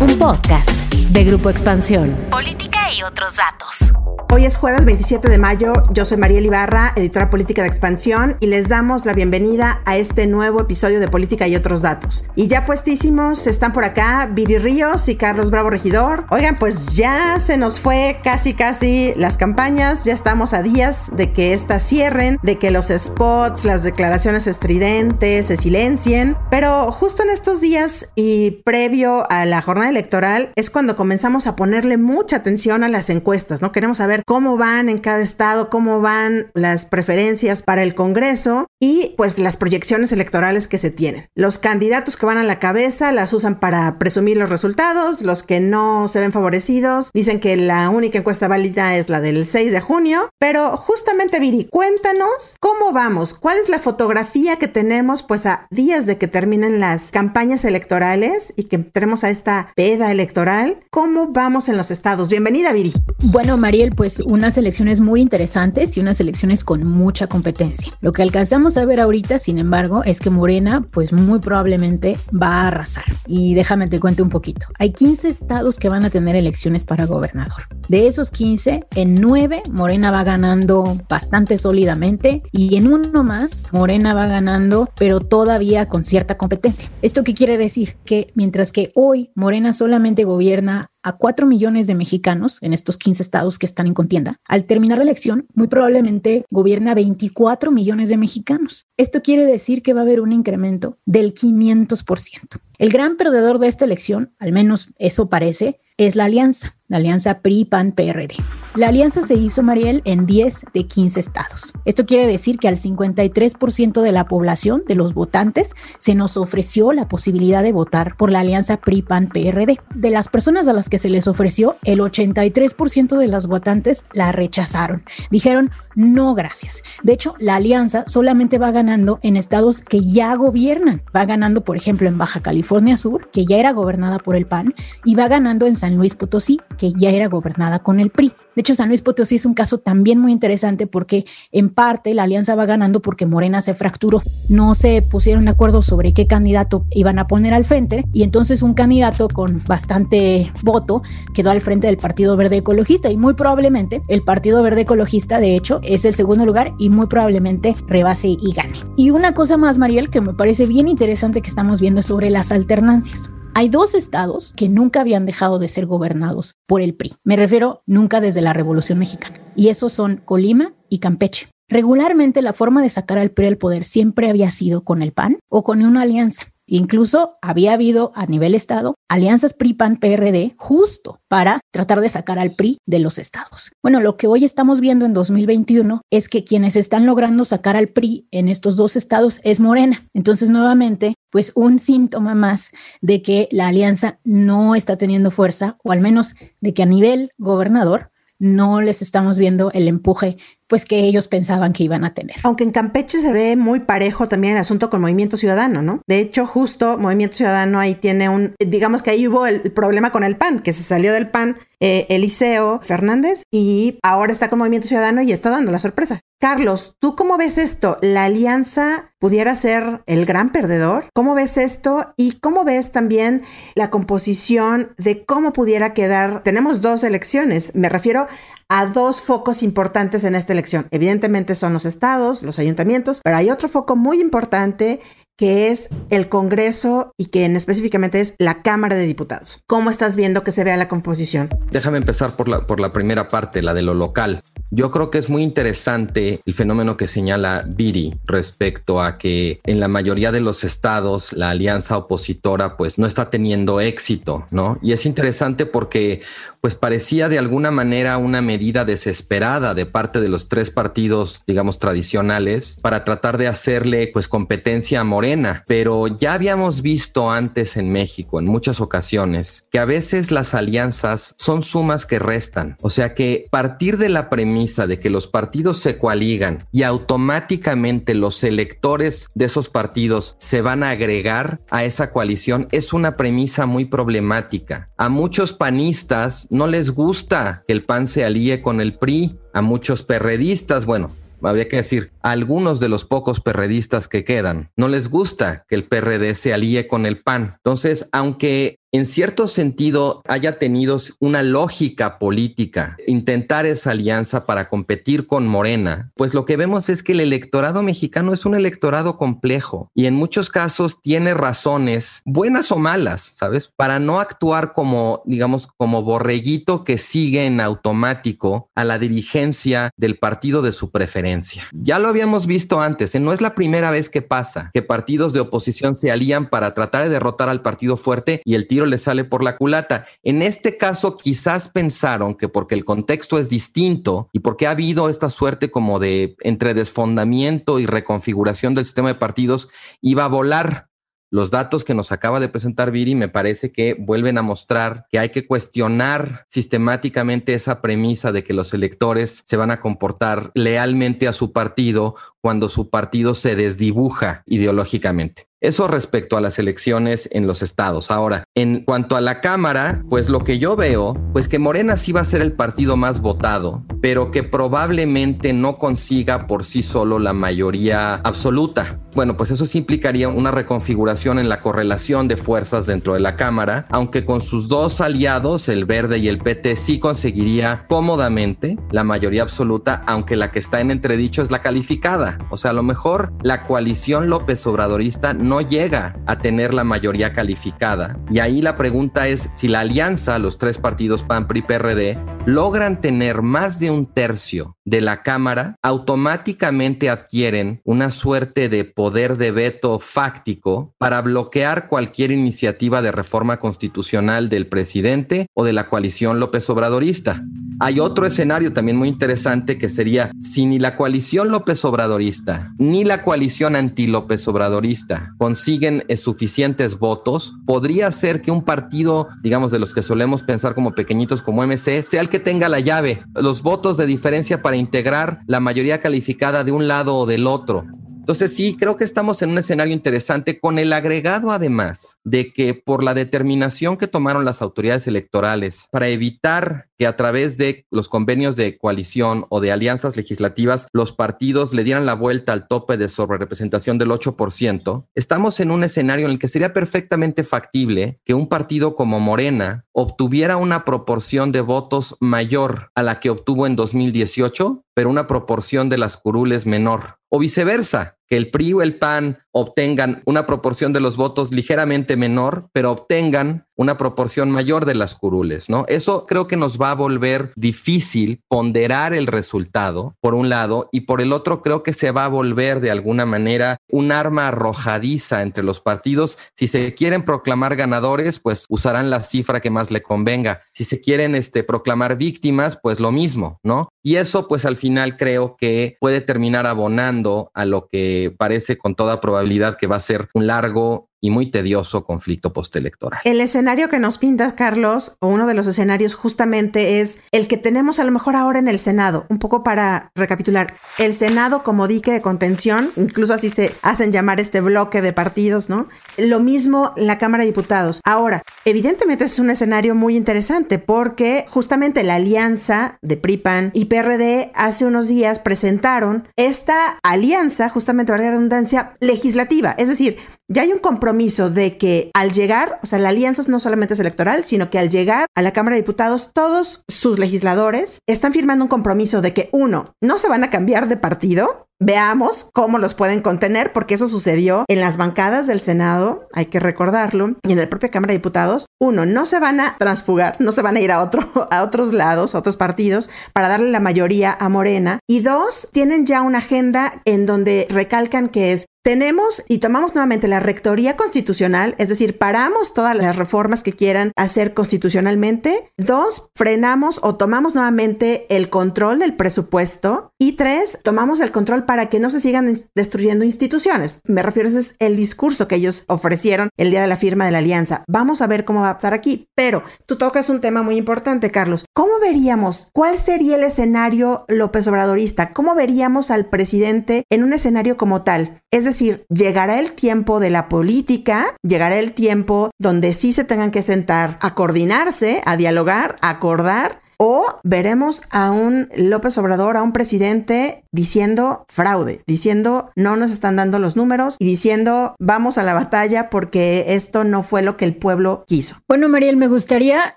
Un 0.00 0.18
podcast 0.18 0.70
de 0.92 1.24
Grupo 1.24 1.50
Expansión. 1.50 2.16
Política 2.30 2.90
y 2.92 3.02
otros 3.02 3.36
datos. 3.36 3.92
Hoy 4.38 4.44
es 4.44 4.56
jueves 4.56 4.84
27 4.84 5.28
de 5.28 5.36
mayo, 5.36 5.72
yo 5.90 6.04
soy 6.04 6.16
Mariel 6.16 6.46
Ibarra, 6.46 6.92
editora 6.94 7.28
política 7.28 7.62
de 7.62 7.68
Expansión, 7.68 8.36
y 8.38 8.46
les 8.46 8.68
damos 8.68 9.04
la 9.04 9.12
bienvenida 9.12 9.82
a 9.84 9.96
este 9.96 10.28
nuevo 10.28 10.60
episodio 10.60 11.00
de 11.00 11.08
Política 11.08 11.48
y 11.48 11.56
otros 11.56 11.82
datos. 11.82 12.24
Y 12.36 12.46
ya 12.46 12.64
puestísimos, 12.64 13.48
están 13.48 13.72
por 13.72 13.82
acá 13.82 14.30
Viri 14.32 14.58
Ríos 14.58 15.08
y 15.08 15.16
Carlos 15.16 15.50
Bravo 15.50 15.70
Regidor. 15.70 16.24
Oigan, 16.30 16.56
pues 16.60 16.86
ya 16.94 17.40
se 17.40 17.56
nos 17.56 17.80
fue 17.80 18.20
casi 18.22 18.54
casi 18.54 19.12
las 19.16 19.36
campañas, 19.38 20.04
ya 20.04 20.14
estamos 20.14 20.54
a 20.54 20.62
días 20.62 21.06
de 21.10 21.32
que 21.32 21.52
estas 21.52 21.82
cierren, 21.82 22.38
de 22.44 22.58
que 22.58 22.70
los 22.70 22.92
spots, 22.96 23.64
las 23.64 23.82
declaraciones 23.82 24.46
estridentes 24.46 25.46
se 25.46 25.56
silencien, 25.56 26.36
pero 26.48 26.92
justo 26.92 27.24
en 27.24 27.30
estos 27.30 27.60
días 27.60 28.10
y 28.14 28.62
previo 28.64 29.28
a 29.32 29.46
la 29.46 29.62
jornada 29.62 29.90
electoral 29.90 30.52
es 30.54 30.70
cuando 30.70 30.94
comenzamos 30.94 31.48
a 31.48 31.56
ponerle 31.56 31.96
mucha 31.96 32.36
atención 32.36 32.84
a 32.84 32.88
las 32.88 33.10
encuestas, 33.10 33.62
¿no? 33.62 33.72
Queremos 33.72 33.98
saber 33.98 34.22
cómo 34.28 34.58
van 34.58 34.90
en 34.90 34.98
cada 34.98 35.22
estado, 35.22 35.70
cómo 35.70 36.02
van 36.02 36.50
las 36.52 36.84
preferencias 36.84 37.62
para 37.62 37.82
el 37.82 37.94
Congreso 37.94 38.66
y 38.78 39.14
pues 39.16 39.38
las 39.38 39.56
proyecciones 39.56 40.12
electorales 40.12 40.68
que 40.68 40.76
se 40.76 40.90
tienen. 40.90 41.28
Los 41.34 41.56
candidatos 41.56 42.18
que 42.18 42.26
van 42.26 42.36
a 42.36 42.44
la 42.44 42.58
cabeza 42.58 43.10
las 43.10 43.32
usan 43.32 43.58
para 43.58 43.98
presumir 43.98 44.36
los 44.36 44.50
resultados, 44.50 45.22
los 45.22 45.42
que 45.42 45.60
no 45.60 46.08
se 46.08 46.20
ven 46.20 46.32
favorecidos 46.32 47.10
dicen 47.14 47.40
que 47.40 47.56
la 47.56 47.88
única 47.88 48.18
encuesta 48.18 48.48
válida 48.48 48.98
es 48.98 49.08
la 49.08 49.22
del 49.22 49.46
6 49.46 49.72
de 49.72 49.80
junio, 49.80 50.28
pero 50.38 50.76
justamente 50.76 51.40
Viri, 51.40 51.64
cuéntanos 51.64 52.56
cómo 52.60 52.92
vamos, 52.92 53.32
cuál 53.32 53.56
es 53.56 53.70
la 53.70 53.78
fotografía 53.78 54.56
que 54.56 54.68
tenemos 54.68 55.22
pues 55.22 55.46
a 55.46 55.66
días 55.70 56.04
de 56.04 56.18
que 56.18 56.28
terminen 56.28 56.80
las 56.80 57.10
campañas 57.10 57.64
electorales 57.64 58.52
y 58.58 58.64
que 58.64 58.76
entremos 58.76 59.24
a 59.24 59.30
esta 59.30 59.72
peda 59.74 60.12
electoral, 60.12 60.80
cómo 60.90 61.28
vamos 61.28 61.70
en 61.70 61.78
los 61.78 61.90
estados. 61.90 62.28
Bienvenida 62.28 62.74
Viri. 62.74 62.92
Bueno, 63.20 63.56
Mariel, 63.56 63.94
pues 63.96 64.17
unas 64.20 64.58
elecciones 64.58 65.00
muy 65.00 65.20
interesantes 65.20 65.96
y 65.96 66.00
unas 66.00 66.20
elecciones 66.20 66.64
con 66.64 66.84
mucha 66.84 67.26
competencia. 67.26 67.92
Lo 68.00 68.12
que 68.12 68.22
alcanzamos 68.22 68.76
a 68.76 68.84
ver 68.84 69.00
ahorita, 69.00 69.38
sin 69.38 69.58
embargo, 69.58 70.02
es 70.04 70.20
que 70.20 70.30
Morena 70.30 70.86
pues 70.90 71.12
muy 71.12 71.38
probablemente 71.38 72.16
va 72.30 72.62
a 72.62 72.68
arrasar. 72.68 73.04
Y 73.26 73.54
déjame 73.54 73.88
te 73.88 74.00
cuente 74.00 74.22
un 74.22 74.28
poquito. 74.28 74.66
Hay 74.78 74.92
15 74.92 75.28
estados 75.28 75.78
que 75.78 75.88
van 75.88 76.04
a 76.04 76.10
tener 76.10 76.36
elecciones 76.36 76.84
para 76.84 77.06
gobernador. 77.06 77.68
De 77.88 78.06
esos 78.06 78.30
15, 78.30 78.86
en 78.94 79.14
9 79.14 79.62
Morena 79.70 80.10
va 80.10 80.24
ganando 80.24 80.98
bastante 81.08 81.58
sólidamente 81.58 82.42
y 82.52 82.76
en 82.76 82.92
uno 82.92 83.24
más 83.24 83.72
Morena 83.72 84.14
va 84.14 84.26
ganando, 84.26 84.90
pero 84.96 85.20
todavía 85.20 85.88
con 85.88 86.04
cierta 86.04 86.36
competencia. 86.36 86.90
¿Esto 87.02 87.24
qué 87.24 87.34
quiere 87.34 87.58
decir? 87.58 87.96
Que 88.04 88.32
mientras 88.34 88.72
que 88.72 88.90
hoy 88.94 89.30
Morena 89.34 89.72
solamente 89.72 90.24
gobierna 90.24 90.90
a 91.02 91.16
4 91.16 91.46
millones 91.46 91.86
de 91.86 91.94
mexicanos 91.94 92.58
en 92.62 92.72
estos 92.72 92.96
15 92.96 93.22
estados 93.22 93.58
que 93.58 93.66
están 93.66 93.86
en 93.86 93.94
contienda, 93.94 94.40
al 94.44 94.64
terminar 94.64 94.98
la 94.98 95.04
elección, 95.04 95.46
muy 95.54 95.68
probablemente 95.68 96.44
gobierna 96.50 96.94
24 96.94 97.70
millones 97.70 98.08
de 98.08 98.16
mexicanos. 98.16 98.88
Esto 98.96 99.22
quiere 99.22 99.44
decir 99.44 99.82
que 99.82 99.94
va 99.94 100.00
a 100.00 100.04
haber 100.04 100.20
un 100.20 100.32
incremento 100.32 100.98
del 101.04 101.34
500%. 101.34 102.60
El 102.78 102.90
gran 102.90 103.16
perdedor 103.16 103.58
de 103.58 103.68
esta 103.68 103.84
elección, 103.84 104.34
al 104.38 104.52
menos 104.52 104.90
eso 104.98 105.28
parece, 105.28 105.80
es 105.96 106.14
la 106.14 106.24
alianza, 106.26 106.77
la 106.88 106.96
alianza 106.96 107.40
PRI-PAN-PRD. 107.40 108.36
La 108.74 108.88
alianza 108.88 109.22
se 109.22 109.34
hizo, 109.34 109.62
Mariel, 109.62 110.02
en 110.04 110.24
10 110.24 110.66
de 110.72 110.86
15 110.86 111.20
estados. 111.20 111.72
Esto 111.84 112.06
quiere 112.06 112.26
decir 112.26 112.58
que 112.58 112.68
al 112.68 112.76
53% 112.76 114.00
de 114.00 114.12
la 114.12 114.26
población, 114.26 114.84
de 114.86 114.94
los 114.94 115.14
votantes, 115.14 115.74
se 115.98 116.14
nos 116.14 116.36
ofreció 116.36 116.92
la 116.92 117.08
posibilidad 117.08 117.62
de 117.62 117.72
votar 117.72 118.16
por 118.16 118.30
la 118.30 118.40
alianza 118.40 118.78
PRI-PAN-PRD. 118.78 119.80
De 119.94 120.10
las 120.10 120.28
personas 120.28 120.68
a 120.68 120.72
las 120.72 120.88
que 120.88 120.98
se 120.98 121.08
les 121.08 121.26
ofreció, 121.26 121.76
el 121.84 122.00
83% 122.00 123.18
de 123.18 123.26
los 123.26 123.46
votantes 123.46 124.04
la 124.12 124.32
rechazaron. 124.32 125.02
Dijeron, 125.30 125.70
no, 125.94 126.34
gracias. 126.34 126.84
De 127.02 127.12
hecho, 127.12 127.34
la 127.40 127.56
alianza 127.56 128.04
solamente 128.06 128.58
va 128.58 128.70
ganando 128.70 129.18
en 129.22 129.36
estados 129.36 129.80
que 129.80 130.00
ya 130.00 130.34
gobiernan. 130.36 131.02
Va 131.14 131.24
ganando, 131.24 131.64
por 131.64 131.76
ejemplo, 131.76 132.08
en 132.08 132.16
Baja 132.16 132.40
California 132.40 132.96
Sur, 132.96 133.28
que 133.32 133.44
ya 133.44 133.58
era 133.58 133.72
gobernada 133.72 134.18
por 134.20 134.36
el 134.36 134.46
PAN, 134.46 134.74
y 135.04 135.16
va 135.16 135.26
ganando 135.26 135.66
en 135.66 135.74
San 135.74 135.96
Luis 135.96 136.14
Potosí, 136.14 136.60
que 136.78 136.90
ya 136.92 137.10
era 137.10 137.28
gobernada 137.28 137.80
con 137.80 138.00
el 138.00 138.08
PRI. 138.08 138.32
De 138.58 138.62
hecho, 138.62 138.74
San 138.74 138.88
Luis 138.88 139.02
Potosí 139.02 139.36
es 139.36 139.46
un 139.46 139.54
caso 139.54 139.78
también 139.78 140.18
muy 140.18 140.32
interesante 140.32 140.88
porque 140.88 141.26
en 141.52 141.70
parte 141.70 142.12
la 142.12 142.24
alianza 142.24 142.56
va 142.56 142.66
ganando 142.66 143.00
porque 143.00 143.24
Morena 143.24 143.60
se 143.60 143.72
fracturó. 143.72 144.20
No 144.48 144.74
se 144.74 145.00
pusieron 145.02 145.44
de 145.44 145.52
acuerdo 145.52 145.80
sobre 145.80 146.12
qué 146.12 146.26
candidato 146.26 146.84
iban 146.90 147.20
a 147.20 147.28
poner 147.28 147.54
al 147.54 147.64
frente 147.64 148.04
y 148.12 148.24
entonces 148.24 148.62
un 148.62 148.74
candidato 148.74 149.28
con 149.28 149.62
bastante 149.64 150.52
voto 150.62 151.02
quedó 151.34 151.50
al 151.50 151.60
frente 151.60 151.86
del 151.86 151.98
Partido 151.98 152.36
Verde 152.36 152.56
Ecologista 152.56 153.10
y 153.12 153.16
muy 153.16 153.34
probablemente 153.34 154.02
el 154.08 154.22
Partido 154.22 154.60
Verde 154.62 154.80
Ecologista 154.80 155.38
de 155.38 155.54
hecho 155.54 155.78
es 155.84 156.04
el 156.04 156.14
segundo 156.14 156.44
lugar 156.44 156.72
y 156.78 156.88
muy 156.88 157.06
probablemente 157.06 157.76
rebase 157.86 158.28
y 158.28 158.52
gane. 158.54 158.80
Y 158.96 159.10
una 159.10 159.34
cosa 159.34 159.56
más, 159.56 159.78
Mariel, 159.78 160.10
que 160.10 160.20
me 160.20 160.34
parece 160.34 160.66
bien 160.66 160.88
interesante 160.88 161.42
que 161.42 161.48
estamos 161.48 161.80
viendo 161.80 162.02
sobre 162.02 162.30
las 162.30 162.50
alternancias. 162.50 163.30
Hay 163.58 163.68
dos 163.68 163.96
estados 163.96 164.52
que 164.54 164.68
nunca 164.68 165.00
habían 165.00 165.26
dejado 165.26 165.58
de 165.58 165.66
ser 165.66 165.84
gobernados 165.84 166.54
por 166.68 166.80
el 166.80 166.94
PRI. 166.94 167.16
Me 167.24 167.34
refiero 167.34 167.82
nunca 167.86 168.20
desde 168.20 168.40
la 168.40 168.52
Revolución 168.52 169.00
Mexicana. 169.00 169.40
Y 169.56 169.66
esos 169.66 169.92
son 169.92 170.18
Colima 170.24 170.74
y 170.88 171.00
Campeche. 171.00 171.48
Regularmente 171.68 172.40
la 172.40 172.52
forma 172.52 172.82
de 172.82 172.88
sacar 172.88 173.18
al 173.18 173.32
PRI 173.32 173.46
al 173.46 173.58
poder 173.58 173.82
siempre 173.84 174.30
había 174.30 174.52
sido 174.52 174.84
con 174.84 175.02
el 175.02 175.10
PAN 175.10 175.40
o 175.50 175.64
con 175.64 175.82
una 175.82 176.02
alianza. 176.02 176.46
Incluso 176.68 177.32
había 177.40 177.72
habido 177.72 178.12
a 178.14 178.26
nivel 178.26 178.54
estado 178.54 178.94
alianzas 179.08 179.54
PRI-PAN-PRD 179.54 180.54
justo 180.58 181.18
para 181.26 181.60
tratar 181.72 182.02
de 182.02 182.10
sacar 182.10 182.38
al 182.38 182.52
PRI 182.52 182.76
de 182.86 182.98
los 182.98 183.18
estados. 183.18 183.72
Bueno, 183.82 184.00
lo 184.00 184.18
que 184.18 184.26
hoy 184.26 184.44
estamos 184.44 184.80
viendo 184.80 185.06
en 185.06 185.14
2021 185.14 186.02
es 186.12 186.28
que 186.28 186.44
quienes 186.44 186.76
están 186.76 187.06
logrando 187.06 187.46
sacar 187.46 187.74
al 187.74 187.88
PRI 187.88 188.28
en 188.30 188.48
estos 188.48 188.76
dos 188.76 188.96
estados 188.96 189.40
es 189.44 189.60
Morena. 189.60 190.06
Entonces, 190.12 190.50
nuevamente, 190.50 191.14
pues 191.30 191.52
un 191.54 191.78
síntoma 191.78 192.34
más 192.34 192.72
de 193.00 193.22
que 193.22 193.48
la 193.50 193.68
alianza 193.68 194.18
no 194.24 194.74
está 194.74 194.96
teniendo 194.96 195.30
fuerza, 195.30 195.78
o 195.82 195.92
al 195.92 196.00
menos 196.00 196.34
de 196.60 196.74
que 196.74 196.82
a 196.82 196.86
nivel 196.86 197.32
gobernador 197.38 198.10
no 198.38 198.80
les 198.80 199.02
estamos 199.02 199.38
viendo 199.38 199.70
el 199.72 199.88
empuje 199.88 200.38
pues 200.68 200.84
que 200.84 201.00
ellos 201.00 201.28
pensaban 201.28 201.72
que 201.72 201.84
iban 201.84 202.04
a 202.04 202.14
tener. 202.14 202.36
Aunque 202.42 202.64
en 202.64 202.70
Campeche 202.70 203.20
se 203.20 203.32
ve 203.32 203.56
muy 203.56 203.80
parejo 203.80 204.28
también 204.28 204.54
el 204.54 204.60
asunto 204.60 204.90
con 204.90 205.00
Movimiento 205.00 205.36
Ciudadano, 205.36 205.82
¿no? 205.82 206.02
De 206.06 206.20
hecho, 206.20 206.46
justo 206.46 206.98
Movimiento 206.98 207.36
Ciudadano 207.36 207.80
ahí 207.80 207.94
tiene 207.94 208.28
un, 208.28 208.54
digamos 208.58 209.02
que 209.02 209.10
ahí 209.10 209.26
hubo 209.26 209.46
el 209.46 209.72
problema 209.72 210.12
con 210.12 210.24
el 210.24 210.36
PAN, 210.36 210.60
que 210.60 210.72
se 210.72 210.82
salió 210.82 211.12
del 211.12 211.30
PAN 211.30 211.56
eh, 211.80 212.06
Eliseo 212.08 212.80
Fernández 212.82 213.42
y 213.52 213.98
ahora 214.02 214.32
está 214.32 214.50
con 214.50 214.58
Movimiento 214.58 214.88
Ciudadano 214.88 215.22
y 215.22 215.32
está 215.32 215.50
dando 215.50 215.70
la 215.70 215.78
sorpresa. 215.78 216.20
Carlos, 216.40 216.94
¿tú 217.00 217.16
cómo 217.16 217.36
ves 217.36 217.58
esto? 217.58 217.98
¿La 218.00 218.24
alianza 218.24 219.12
pudiera 219.18 219.56
ser 219.56 220.02
el 220.06 220.24
gran 220.24 220.50
perdedor? 220.50 221.06
¿Cómo 221.14 221.34
ves 221.34 221.56
esto? 221.56 222.14
Y 222.16 222.38
cómo 222.38 222.64
ves 222.64 222.92
también 222.92 223.42
la 223.74 223.90
composición 223.90 224.92
de 224.98 225.24
cómo 225.24 225.52
pudiera 225.52 225.94
quedar? 225.94 226.42
Tenemos 226.42 226.80
dos 226.80 227.02
elecciones, 227.04 227.74
me 227.74 227.88
refiero 227.88 228.28
a 228.68 228.86
dos 228.86 229.20
focos 229.20 229.62
importantes 229.62 230.24
en 230.24 230.34
esta 230.34 230.52
elección. 230.52 230.86
Evidentemente 230.90 231.54
son 231.54 231.72
los 231.72 231.86
estados, 231.86 232.42
los 232.42 232.58
ayuntamientos, 232.58 233.20
pero 233.24 233.36
hay 233.36 233.50
otro 233.50 233.68
foco 233.68 233.96
muy 233.96 234.20
importante 234.20 235.00
que 235.38 235.70
es 235.70 235.88
el 236.10 236.28
Congreso 236.28 237.12
y 237.16 237.26
que 237.26 237.44
en 237.44 237.54
específicamente 237.54 238.20
es 238.20 238.34
la 238.38 238.60
Cámara 238.62 238.96
de 238.96 239.06
Diputados. 239.06 239.62
¿Cómo 239.68 239.88
estás 239.88 240.16
viendo 240.16 240.42
que 240.42 240.50
se 240.50 240.64
vea 240.64 240.76
la 240.76 240.88
composición? 240.88 241.48
Déjame 241.70 241.98
empezar 241.98 242.34
por 242.34 242.48
la, 242.48 242.66
por 242.66 242.80
la 242.80 242.92
primera 242.92 243.28
parte, 243.28 243.62
la 243.62 243.72
de 243.72 243.82
lo 243.82 243.94
local. 243.94 244.42
Yo 244.70 244.90
creo 244.90 245.10
que 245.10 245.18
es 245.18 245.30
muy 245.30 245.44
interesante 245.44 246.40
el 246.44 246.54
fenómeno 246.54 246.96
que 246.96 247.06
señala 247.06 247.64
Viri 247.66 248.18
respecto 248.24 249.00
a 249.00 249.16
que 249.16 249.60
en 249.64 249.78
la 249.78 249.86
mayoría 249.86 250.32
de 250.32 250.40
los 250.40 250.64
estados 250.64 251.32
la 251.32 251.50
alianza 251.50 251.96
opositora 251.96 252.76
pues 252.76 252.98
no 252.98 253.06
está 253.06 253.30
teniendo 253.30 253.80
éxito, 253.80 254.44
¿no? 254.50 254.78
Y 254.82 254.92
es 254.92 255.06
interesante 255.06 255.66
porque 255.66 256.20
pues 256.60 256.74
parecía 256.74 257.28
de 257.28 257.38
alguna 257.38 257.70
manera 257.70 258.18
una 258.18 258.42
medida 258.42 258.84
desesperada 258.84 259.74
de 259.74 259.86
parte 259.86 260.20
de 260.20 260.28
los 260.28 260.48
tres 260.48 260.70
partidos, 260.70 261.42
digamos, 261.46 261.78
tradicionales 261.78 262.78
para 262.82 263.04
tratar 263.04 263.38
de 263.38 263.48
hacerle 263.48 264.10
pues 264.12 264.28
competencia 264.28 265.00
a 265.00 265.04
Morena. 265.04 265.64
Pero 265.66 266.06
ya 266.06 266.34
habíamos 266.34 266.82
visto 266.82 267.30
antes 267.30 267.76
en 267.76 267.90
México 267.90 268.38
en 268.38 268.46
muchas 268.46 268.80
ocasiones 268.80 269.66
que 269.70 269.78
a 269.78 269.84
veces 269.84 270.30
las 270.30 270.54
alianzas 270.54 271.34
son 271.38 271.62
sumas 271.62 272.06
que 272.06 272.18
restan. 272.18 272.76
O 272.82 272.90
sea 272.90 273.14
que 273.14 273.46
partir 273.50 273.98
de 273.98 274.08
la 274.08 274.28
premisa 274.28 274.86
de 274.86 274.98
que 274.98 275.10
los 275.10 275.26
partidos 275.26 275.78
se 275.78 275.98
coaligan 275.98 276.66
y 276.72 276.82
automáticamente 276.82 278.14
los 278.14 278.42
electores 278.44 279.28
de 279.34 279.46
esos 279.46 279.68
partidos 279.68 280.36
se 280.38 280.62
van 280.62 280.82
a 280.82 280.90
agregar 280.90 281.60
a 281.70 281.84
esa 281.84 282.10
coalición 282.10 282.68
es 282.72 282.92
una 282.92 283.16
premisa 283.16 283.66
muy 283.66 283.84
problemática. 283.84 284.90
A 284.96 285.08
muchos 285.08 285.52
panistas 285.52 286.47
no 286.50 286.66
les 286.66 286.90
gusta 286.90 287.64
que 287.66 287.72
el 287.72 287.84
PAN 287.84 288.08
se 288.08 288.24
alíe 288.24 288.62
con 288.62 288.80
el 288.80 288.98
PRI, 288.98 289.38
a 289.52 289.62
muchos 289.62 290.02
perredistas, 290.02 290.86
bueno, 290.86 291.08
habría 291.42 291.68
que 291.68 291.76
decir, 291.76 292.10
a 292.22 292.32
algunos 292.32 292.80
de 292.80 292.88
los 292.88 293.04
pocos 293.04 293.40
perredistas 293.40 294.08
que 294.08 294.24
quedan, 294.24 294.70
no 294.76 294.88
les 294.88 295.08
gusta 295.08 295.64
que 295.68 295.74
el 295.74 295.84
PRD 295.84 296.34
se 296.34 296.52
alíe 296.52 296.88
con 296.88 297.06
el 297.06 297.20
PAN. 297.20 297.54
Entonces, 297.56 298.08
aunque 298.12 298.77
en 298.92 299.04
cierto 299.04 299.48
sentido 299.48 300.22
haya 300.26 300.58
tenido 300.58 300.96
una 301.20 301.42
lógica 301.42 302.18
política 302.18 302.96
intentar 303.06 303.66
esa 303.66 303.90
alianza 303.90 304.46
para 304.46 304.68
competir 304.68 305.26
con 305.26 305.46
Morena, 305.46 306.10
pues 306.14 306.32
lo 306.32 306.44
que 306.44 306.56
vemos 306.56 306.88
es 306.88 307.02
que 307.02 307.12
el 307.12 307.20
electorado 307.20 307.82
mexicano 307.82 308.32
es 308.32 308.46
un 308.46 308.54
electorado 308.54 309.16
complejo 309.16 309.90
y 309.94 310.06
en 310.06 310.14
muchos 310.14 310.48
casos 310.48 311.02
tiene 311.02 311.34
razones, 311.34 312.22
buenas 312.24 312.72
o 312.72 312.78
malas, 312.78 313.32
¿sabes? 313.34 313.70
Para 313.76 313.98
no 313.98 314.20
actuar 314.20 314.72
como, 314.72 315.22
digamos, 315.26 315.66
como 315.76 316.02
borreguito 316.02 316.84
que 316.84 316.96
sigue 316.96 317.44
en 317.44 317.60
automático 317.60 318.70
a 318.74 318.84
la 318.84 318.98
dirigencia 318.98 319.90
del 319.96 320.18
partido 320.18 320.62
de 320.62 320.72
su 320.72 320.90
preferencia. 320.90 321.68
Ya 321.72 321.98
lo 321.98 322.08
habíamos 322.08 322.46
visto 322.46 322.80
antes, 322.80 323.14
¿eh? 323.14 323.20
no 323.20 323.32
es 323.32 323.40
la 323.40 323.54
primera 323.54 323.90
vez 323.90 324.08
que 324.08 324.22
pasa 324.22 324.70
que 324.72 324.82
partidos 324.82 325.32
de 325.32 325.40
oposición 325.40 325.94
se 325.94 326.10
alían 326.10 326.48
para 326.48 326.72
tratar 326.74 327.04
de 327.04 327.10
derrotar 327.10 327.48
al 327.48 327.62
partido 327.62 327.96
fuerte 327.96 328.40
y 328.44 328.54
el 328.54 328.66
le 328.86 328.98
sale 328.98 329.24
por 329.24 329.42
la 329.42 329.56
culata. 329.56 330.06
En 330.22 330.42
este 330.42 330.76
caso, 330.76 331.16
quizás 331.16 331.68
pensaron 331.68 332.34
que 332.34 332.48
porque 332.48 332.74
el 332.74 332.84
contexto 332.84 333.38
es 333.38 333.48
distinto 333.48 334.28
y 334.32 334.40
porque 334.40 334.66
ha 334.66 334.72
habido 334.72 335.08
esta 335.08 335.30
suerte 335.30 335.70
como 335.70 335.98
de 335.98 336.36
entre 336.40 336.74
desfondamiento 336.74 337.78
y 337.78 337.86
reconfiguración 337.86 338.74
del 338.74 338.84
sistema 338.84 339.08
de 339.08 339.14
partidos, 339.14 339.68
iba 340.00 340.24
a 340.24 340.28
volar. 340.28 340.88
Los 341.30 341.50
datos 341.50 341.84
que 341.84 341.92
nos 341.92 342.10
acaba 342.10 342.40
de 342.40 342.48
presentar 342.48 342.90
Viri 342.90 343.14
me 343.14 343.28
parece 343.28 343.70
que 343.70 343.94
vuelven 343.98 344.38
a 344.38 344.42
mostrar 344.42 345.04
que 345.10 345.18
hay 345.18 345.28
que 345.28 345.46
cuestionar 345.46 346.46
sistemáticamente 346.48 347.52
esa 347.52 347.82
premisa 347.82 348.32
de 348.32 348.44
que 348.44 348.54
los 348.54 348.72
electores 348.72 349.42
se 349.44 349.58
van 349.58 349.70
a 349.70 349.78
comportar 349.78 350.50
lealmente 350.54 351.28
a 351.28 351.34
su 351.34 351.52
partido 351.52 352.14
cuando 352.42 352.68
su 352.68 352.90
partido 352.90 353.34
se 353.34 353.56
desdibuja 353.56 354.42
ideológicamente. 354.46 355.48
Eso 355.60 355.88
respecto 355.88 356.36
a 356.36 356.40
las 356.40 356.60
elecciones 356.60 357.28
en 357.32 357.48
los 357.48 357.62
estados. 357.62 358.12
Ahora, 358.12 358.44
en 358.54 358.84
cuanto 358.84 359.16
a 359.16 359.20
la 359.20 359.40
Cámara, 359.40 360.04
pues 360.08 360.28
lo 360.28 360.44
que 360.44 360.60
yo 360.60 360.76
veo, 360.76 361.16
pues 361.32 361.48
que 361.48 361.58
Morena 361.58 361.96
sí 361.96 362.12
va 362.12 362.20
a 362.20 362.24
ser 362.24 362.42
el 362.42 362.52
partido 362.52 362.96
más 362.96 363.20
votado, 363.20 363.82
pero 364.00 364.30
que 364.30 364.44
probablemente 364.44 365.52
no 365.52 365.76
consiga 365.76 366.46
por 366.46 366.64
sí 366.64 366.84
solo 366.84 367.18
la 367.18 367.32
mayoría 367.32 368.14
absoluta. 368.14 369.00
Bueno, 369.16 369.36
pues 369.36 369.50
eso 369.50 369.66
sí 369.66 369.78
implicaría 369.78 370.28
una 370.28 370.52
reconfiguración 370.52 371.40
en 371.40 371.48
la 371.48 371.60
correlación 371.60 372.28
de 372.28 372.36
fuerzas 372.36 372.86
dentro 372.86 373.14
de 373.14 373.20
la 373.20 373.34
Cámara, 373.34 373.86
aunque 373.90 374.24
con 374.24 374.40
sus 374.40 374.68
dos 374.68 375.00
aliados, 375.00 375.68
el 375.68 375.86
Verde 375.86 376.18
y 376.18 376.28
el 376.28 376.38
PT, 376.38 376.76
sí 376.76 377.00
conseguiría 377.00 377.86
cómodamente 377.88 378.76
la 378.92 379.02
mayoría 379.02 379.42
absoluta, 379.42 380.04
aunque 380.06 380.36
la 380.36 380.52
que 380.52 380.60
está 380.60 380.80
en 380.80 380.92
entredicho 380.92 381.42
es 381.42 381.50
la 381.50 381.62
calificada. 381.62 382.37
O 382.50 382.56
sea, 382.56 382.70
a 382.70 382.74
lo 382.74 382.82
mejor 382.82 383.32
la 383.42 383.64
coalición 383.64 384.30
López 384.30 384.66
Obradorista 384.66 385.34
no 385.34 385.60
llega 385.60 386.20
a 386.26 386.38
tener 386.38 386.74
la 386.74 386.84
mayoría 386.84 387.32
calificada. 387.32 388.18
Y 388.30 388.38
ahí 388.38 388.62
la 388.62 388.76
pregunta 388.76 389.28
es 389.28 389.50
si 389.54 389.68
la 389.68 389.80
alianza, 389.80 390.38
los 390.38 390.58
tres 390.58 390.78
partidos 390.78 391.22
PAN, 391.22 391.46
PRI, 391.48 391.62
PRD, 391.62 392.18
logran 392.46 393.00
tener 393.00 393.42
más 393.42 393.78
de 393.78 393.90
un 393.90 394.06
tercio 394.06 394.76
de 394.84 395.02
la 395.02 395.22
Cámara, 395.22 395.76
automáticamente 395.82 397.10
adquieren 397.10 397.82
una 397.84 398.10
suerte 398.10 398.68
de 398.68 398.84
poder 398.84 399.36
de 399.36 399.50
veto 399.50 399.98
fáctico 399.98 400.94
para 400.96 401.20
bloquear 401.20 401.88
cualquier 401.88 402.30
iniciativa 402.30 403.02
de 403.02 403.12
reforma 403.12 403.58
constitucional 403.58 404.48
del 404.48 404.66
presidente 404.66 405.46
o 405.54 405.64
de 405.64 405.74
la 405.74 405.88
coalición 405.88 406.40
López 406.40 406.68
Obradorista. 406.70 407.42
Hay 407.80 408.00
otro 408.00 408.26
escenario 408.26 408.72
también 408.72 408.96
muy 408.96 409.08
interesante 409.08 409.78
que 409.78 409.88
sería 409.88 410.32
si 410.42 410.66
ni 410.66 410.80
la 410.80 410.96
coalición 410.96 411.50
López 411.50 411.84
Obradorista 411.84 412.74
ni 412.78 413.04
la 413.04 413.22
coalición 413.22 413.76
anti-López 413.76 414.48
Obradorista 414.48 415.34
consiguen 415.38 416.04
eh, 416.08 416.16
suficientes 416.16 416.98
votos, 416.98 417.54
podría 417.66 418.10
ser 418.10 418.42
que 418.42 418.50
un 418.50 418.64
partido, 418.64 419.28
digamos, 419.42 419.70
de 419.70 419.78
los 419.78 419.94
que 419.94 420.02
solemos 420.02 420.42
pensar 420.42 420.74
como 420.74 420.92
pequeñitos 420.92 421.40
como 421.40 421.62
MC, 421.62 422.02
sea 422.02 422.20
el 422.20 422.28
que 422.28 422.40
tenga 422.40 422.68
la 422.68 422.80
llave, 422.80 423.22
los 423.34 423.62
votos 423.62 423.96
de 423.96 424.06
diferencia 424.06 424.60
para 424.60 424.76
integrar 424.76 425.40
la 425.46 425.60
mayoría 425.60 426.00
calificada 426.00 426.64
de 426.64 426.72
un 426.72 426.88
lado 426.88 427.14
o 427.14 427.26
del 427.26 427.46
otro. 427.46 427.84
Entonces 428.28 428.54
sí, 428.54 428.76
creo 428.78 428.94
que 428.96 429.04
estamos 429.04 429.40
en 429.40 429.48
un 429.48 429.58
escenario 429.58 429.94
interesante 429.94 430.60
con 430.60 430.78
el 430.78 430.92
agregado 430.92 431.50
además 431.50 432.18
de 432.24 432.52
que 432.52 432.74
por 432.74 433.02
la 433.02 433.14
determinación 433.14 433.96
que 433.96 434.06
tomaron 434.06 434.44
las 434.44 434.60
autoridades 434.60 435.06
electorales 435.06 435.86
para 435.90 436.08
evitar 436.08 436.87
que 436.98 437.06
a 437.06 437.16
través 437.16 437.56
de 437.56 437.86
los 437.90 438.08
convenios 438.08 438.56
de 438.56 438.76
coalición 438.76 439.46
o 439.50 439.60
de 439.60 439.72
alianzas 439.72 440.16
legislativas 440.16 440.88
los 440.92 441.12
partidos 441.12 441.72
le 441.72 441.84
dieran 441.84 442.06
la 442.06 442.14
vuelta 442.14 442.52
al 442.52 442.66
tope 442.66 442.96
de 442.96 443.08
sobrerepresentación 443.08 443.98
del 443.98 444.10
8%, 444.10 445.06
estamos 445.14 445.60
en 445.60 445.70
un 445.70 445.84
escenario 445.84 446.26
en 446.26 446.32
el 446.32 446.38
que 446.38 446.48
sería 446.48 446.72
perfectamente 446.72 447.44
factible 447.44 448.20
que 448.24 448.34
un 448.34 448.48
partido 448.48 448.94
como 448.94 449.20
Morena 449.20 449.86
obtuviera 449.92 450.56
una 450.56 450.84
proporción 450.84 451.52
de 451.52 451.60
votos 451.60 452.16
mayor 452.20 452.90
a 452.94 453.02
la 453.02 453.20
que 453.20 453.30
obtuvo 453.30 453.66
en 453.66 453.76
2018, 453.76 454.84
pero 454.94 455.10
una 455.10 455.26
proporción 455.26 455.88
de 455.88 455.98
las 455.98 456.16
curules 456.16 456.66
menor. 456.66 457.18
O 457.30 457.38
viceversa, 457.38 458.17
que 458.28 458.36
el 458.36 458.50
PRI 458.50 458.72
o 458.74 458.82
el 458.82 458.96
PAN 458.96 459.38
obtengan 459.52 460.22
una 460.24 460.46
proporción 460.46 460.92
de 460.92 461.00
los 461.00 461.16
votos 461.16 461.52
ligeramente 461.52 462.16
menor, 462.16 462.68
pero 462.72 462.92
obtengan 462.92 463.66
una 463.76 463.96
proporción 463.96 464.50
mayor 464.50 464.84
de 464.84 464.94
las 464.94 465.14
curules, 465.14 465.68
¿no? 465.68 465.84
Eso 465.88 466.26
creo 466.26 466.48
que 466.48 466.56
nos 466.56 466.80
va 466.80 466.90
a 466.90 466.94
volver 466.94 467.52
difícil 467.54 468.42
ponderar 468.48 469.14
el 469.14 469.28
resultado, 469.28 470.16
por 470.20 470.34
un 470.34 470.48
lado, 470.48 470.88
y 470.90 471.02
por 471.02 471.20
el 471.20 471.32
otro 471.32 471.62
creo 471.62 471.82
que 471.84 471.92
se 471.92 472.10
va 472.10 472.24
a 472.24 472.28
volver 472.28 472.80
de 472.80 472.90
alguna 472.90 473.24
manera 473.24 473.78
un 473.88 474.10
arma 474.10 474.48
arrojadiza 474.48 475.42
entre 475.42 475.62
los 475.62 475.80
partidos. 475.80 476.38
Si 476.56 476.66
se 476.66 476.94
quieren 476.94 477.24
proclamar 477.24 477.76
ganadores, 477.76 478.40
pues 478.40 478.66
usarán 478.68 479.10
la 479.10 479.20
cifra 479.20 479.60
que 479.60 479.70
más 479.70 479.92
le 479.92 480.02
convenga. 480.02 480.62
Si 480.72 480.84
se 480.84 481.00
quieren 481.00 481.36
este, 481.36 481.62
proclamar 481.62 482.16
víctimas, 482.16 482.78
pues 482.82 482.98
lo 482.98 483.12
mismo, 483.12 483.58
¿no? 483.62 483.88
Y 484.02 484.16
eso 484.16 484.48
pues 484.48 484.64
al 484.64 484.76
final 484.76 485.16
creo 485.16 485.56
que 485.56 485.96
puede 486.00 486.20
terminar 486.20 486.66
abonando 486.66 487.50
a 487.54 487.64
lo 487.64 487.86
que 487.86 488.17
parece 488.36 488.76
con 488.76 488.94
toda 488.94 489.20
probabilidad 489.20 489.76
que 489.76 489.86
va 489.86 489.96
a 489.96 490.00
ser 490.00 490.28
un 490.34 490.46
largo 490.46 491.07
y 491.20 491.30
muy 491.30 491.50
tedioso 491.50 492.04
conflicto 492.04 492.52
postelectoral. 492.52 493.20
El 493.24 493.40
escenario 493.40 493.88
que 493.88 493.98
nos 493.98 494.18
pintas, 494.18 494.52
Carlos, 494.52 495.16
o 495.20 495.28
uno 495.28 495.46
de 495.46 495.54
los 495.54 495.66
escenarios 495.66 496.14
justamente 496.14 497.00
es 497.00 497.20
el 497.32 497.48
que 497.48 497.56
tenemos 497.56 497.98
a 497.98 498.04
lo 498.04 498.12
mejor 498.12 498.36
ahora 498.36 498.58
en 498.58 498.68
el 498.68 498.78
Senado. 498.78 499.26
Un 499.28 499.38
poco 499.38 499.62
para 499.62 500.12
recapitular, 500.14 500.74
el 500.98 501.14
Senado 501.14 501.62
como 501.62 501.88
dique 501.88 502.12
de 502.12 502.22
contención, 502.22 502.92
incluso 502.96 503.34
así 503.34 503.50
se 503.50 503.74
hacen 503.82 504.12
llamar 504.12 504.40
este 504.40 504.60
bloque 504.60 505.02
de 505.02 505.12
partidos, 505.12 505.68
¿no? 505.68 505.88
Lo 506.16 506.40
mismo 506.40 506.92
la 506.96 507.18
Cámara 507.18 507.44
de 507.44 507.50
Diputados. 507.50 508.00
Ahora, 508.04 508.42
evidentemente 508.64 509.24
es 509.24 509.38
un 509.38 509.50
escenario 509.50 509.94
muy 509.94 510.16
interesante 510.16 510.78
porque 510.78 511.46
justamente 511.48 512.02
la 512.04 512.16
alianza 512.16 512.98
de 513.02 513.16
PRIPAN 513.16 513.70
y 513.74 513.86
PRD 513.86 514.50
hace 514.54 514.84
unos 514.84 515.08
días 515.08 515.38
presentaron 515.38 516.28
esta 516.36 516.98
alianza, 517.02 517.68
justamente 517.68 518.12
para 518.12 518.24
la 518.24 518.30
redundancia, 518.30 518.96
legislativa. 519.00 519.74
Es 519.78 519.88
decir, 519.88 520.18
ya 520.50 520.62
hay 520.62 520.72
un 520.72 520.78
compromiso 520.78 521.50
de 521.50 521.76
que 521.76 522.10
al 522.14 522.32
llegar, 522.32 522.80
o 522.82 522.86
sea, 522.86 522.98
la 522.98 523.10
alianza 523.10 523.42
no 523.48 523.60
solamente 523.60 523.94
es 523.94 524.00
electoral, 524.00 524.44
sino 524.44 524.70
que 524.70 524.78
al 524.78 524.88
llegar 524.88 525.26
a 525.36 525.42
la 525.42 525.52
Cámara 525.52 525.76
de 525.76 525.82
Diputados, 525.82 526.30
todos 526.32 526.82
sus 526.88 527.18
legisladores 527.18 528.00
están 528.06 528.32
firmando 528.32 528.64
un 528.64 528.68
compromiso 528.68 529.20
de 529.20 529.34
que, 529.34 529.48
uno, 529.52 529.92
no 530.02 530.18
se 530.18 530.28
van 530.28 530.44
a 530.44 530.50
cambiar 530.50 530.88
de 530.88 530.96
partido, 530.96 531.68
Veamos 531.80 532.48
cómo 532.52 532.78
los 532.78 532.94
pueden 532.94 533.22
contener, 533.22 533.72
porque 533.72 533.94
eso 533.94 534.08
sucedió 534.08 534.64
en 534.66 534.80
las 534.80 534.96
bancadas 534.96 535.46
del 535.46 535.60
Senado, 535.60 536.26
hay 536.32 536.46
que 536.46 536.58
recordarlo, 536.58 537.36
y 537.44 537.52
en 537.52 537.58
la 537.58 537.70
propia 537.70 537.90
Cámara 537.90 538.12
de 538.12 538.18
Diputados. 538.18 538.66
Uno, 538.80 539.06
no 539.06 539.26
se 539.26 539.38
van 539.38 539.60
a 539.60 539.76
transfugar, 539.78 540.34
no 540.40 540.50
se 540.50 540.62
van 540.62 540.76
a 540.76 540.80
ir 540.80 540.90
a, 540.90 541.00
otro, 541.00 541.22
a 541.52 541.62
otros 541.62 541.94
lados, 541.94 542.34
a 542.34 542.38
otros 542.38 542.56
partidos, 542.56 543.08
para 543.32 543.48
darle 543.48 543.70
la 543.70 543.78
mayoría 543.78 544.36
a 544.40 544.48
Morena. 544.48 544.98
Y 545.08 545.20
dos, 545.20 545.68
tienen 545.72 546.04
ya 546.04 546.22
una 546.22 546.38
agenda 546.38 547.00
en 547.04 547.26
donde 547.26 547.68
recalcan 547.70 548.28
que 548.28 548.52
es 548.52 548.66
tenemos 548.88 549.44
y 549.48 549.58
tomamos 549.58 549.94
nuevamente 549.94 550.28
la 550.28 550.40
rectoría 550.40 550.96
constitucional, 550.96 551.74
es 551.76 551.90
decir, 551.90 552.16
paramos 552.16 552.72
todas 552.72 552.96
las 552.96 553.16
reformas 553.16 553.62
que 553.62 553.74
quieran 553.74 554.12
hacer 554.16 554.54
constitucionalmente. 554.54 555.70
Dos, 555.76 556.30
frenamos 556.34 556.98
o 557.02 557.16
tomamos 557.16 557.54
nuevamente 557.54 558.24
el 558.34 558.48
control 558.48 559.00
del 559.00 559.14
presupuesto. 559.14 560.10
Y 560.18 560.32
tres, 560.36 560.78
tomamos 560.82 561.20
el 561.20 561.32
control 561.32 561.66
para 561.66 561.90
que 561.90 562.00
no 562.00 562.08
se 562.08 562.18
sigan 562.18 562.50
destruyendo 562.74 563.26
instituciones. 563.26 564.00
Me 564.04 564.22
refiero, 564.22 564.48
ese 564.48 564.60
es 564.60 564.74
el 564.78 564.96
discurso 564.96 565.48
que 565.48 565.56
ellos 565.56 565.84
ofrecieron 565.86 566.48
el 566.56 566.70
día 566.70 566.80
de 566.80 566.88
la 566.88 566.96
firma 566.96 567.26
de 567.26 567.32
la 567.32 567.38
alianza. 567.38 567.84
Vamos 567.88 568.22
a 568.22 568.26
ver 568.26 568.46
cómo 568.46 568.62
va 568.62 568.70
a 568.70 568.74
pasar 568.78 568.94
aquí. 568.94 569.28
Pero 569.34 569.64
tú 569.84 569.96
tocas 569.96 570.30
un 570.30 570.40
tema 570.40 570.62
muy 570.62 570.78
importante, 570.78 571.30
Carlos. 571.30 571.66
¿Cómo 571.74 572.00
veríamos? 572.00 572.70
¿Cuál 572.72 572.98
sería 572.98 573.36
el 573.36 573.44
escenario 573.44 574.24
López 574.28 574.66
Obradorista? 574.66 575.32
¿Cómo 575.32 575.54
veríamos 575.54 576.10
al 576.10 576.24
presidente 576.30 577.04
en 577.10 577.22
un 577.22 577.34
escenario 577.34 577.76
como 577.76 578.00
tal? 578.00 578.40
Es 578.50 578.64
decir, 578.64 578.77
llegará 579.08 579.58
el 579.58 579.72
tiempo 579.72 580.20
de 580.20 580.30
la 580.30 580.48
política, 580.48 581.36
llegará 581.42 581.78
el 581.78 581.92
tiempo 581.92 582.50
donde 582.58 582.94
sí 582.94 583.12
se 583.12 583.24
tengan 583.24 583.50
que 583.50 583.62
sentar 583.62 584.18
a 584.20 584.34
coordinarse, 584.34 585.22
a 585.24 585.36
dialogar, 585.36 585.96
a 586.00 586.10
acordar 586.10 586.80
o 586.98 587.38
veremos 587.44 588.02
a 588.10 588.30
un 588.30 588.68
López 588.76 589.16
Obrador, 589.18 589.56
a 589.56 589.62
un 589.62 589.72
presidente 589.72 590.64
diciendo 590.72 591.46
fraude, 591.48 592.02
diciendo 592.06 592.70
no 592.76 592.96
nos 592.96 593.12
están 593.12 593.36
dando 593.36 593.58
los 593.58 593.76
números 593.76 594.16
y 594.18 594.26
diciendo 594.26 594.94
vamos 594.98 595.38
a 595.38 595.42
la 595.42 595.54
batalla 595.54 596.10
porque 596.10 596.74
esto 596.74 597.04
no 597.04 597.22
fue 597.22 597.42
lo 597.42 597.56
que 597.56 597.64
el 597.64 597.76
pueblo 597.76 598.24
quiso. 598.26 598.56
Bueno, 598.68 598.88
Mariel, 598.88 599.16
me 599.16 599.28
gustaría 599.28 599.94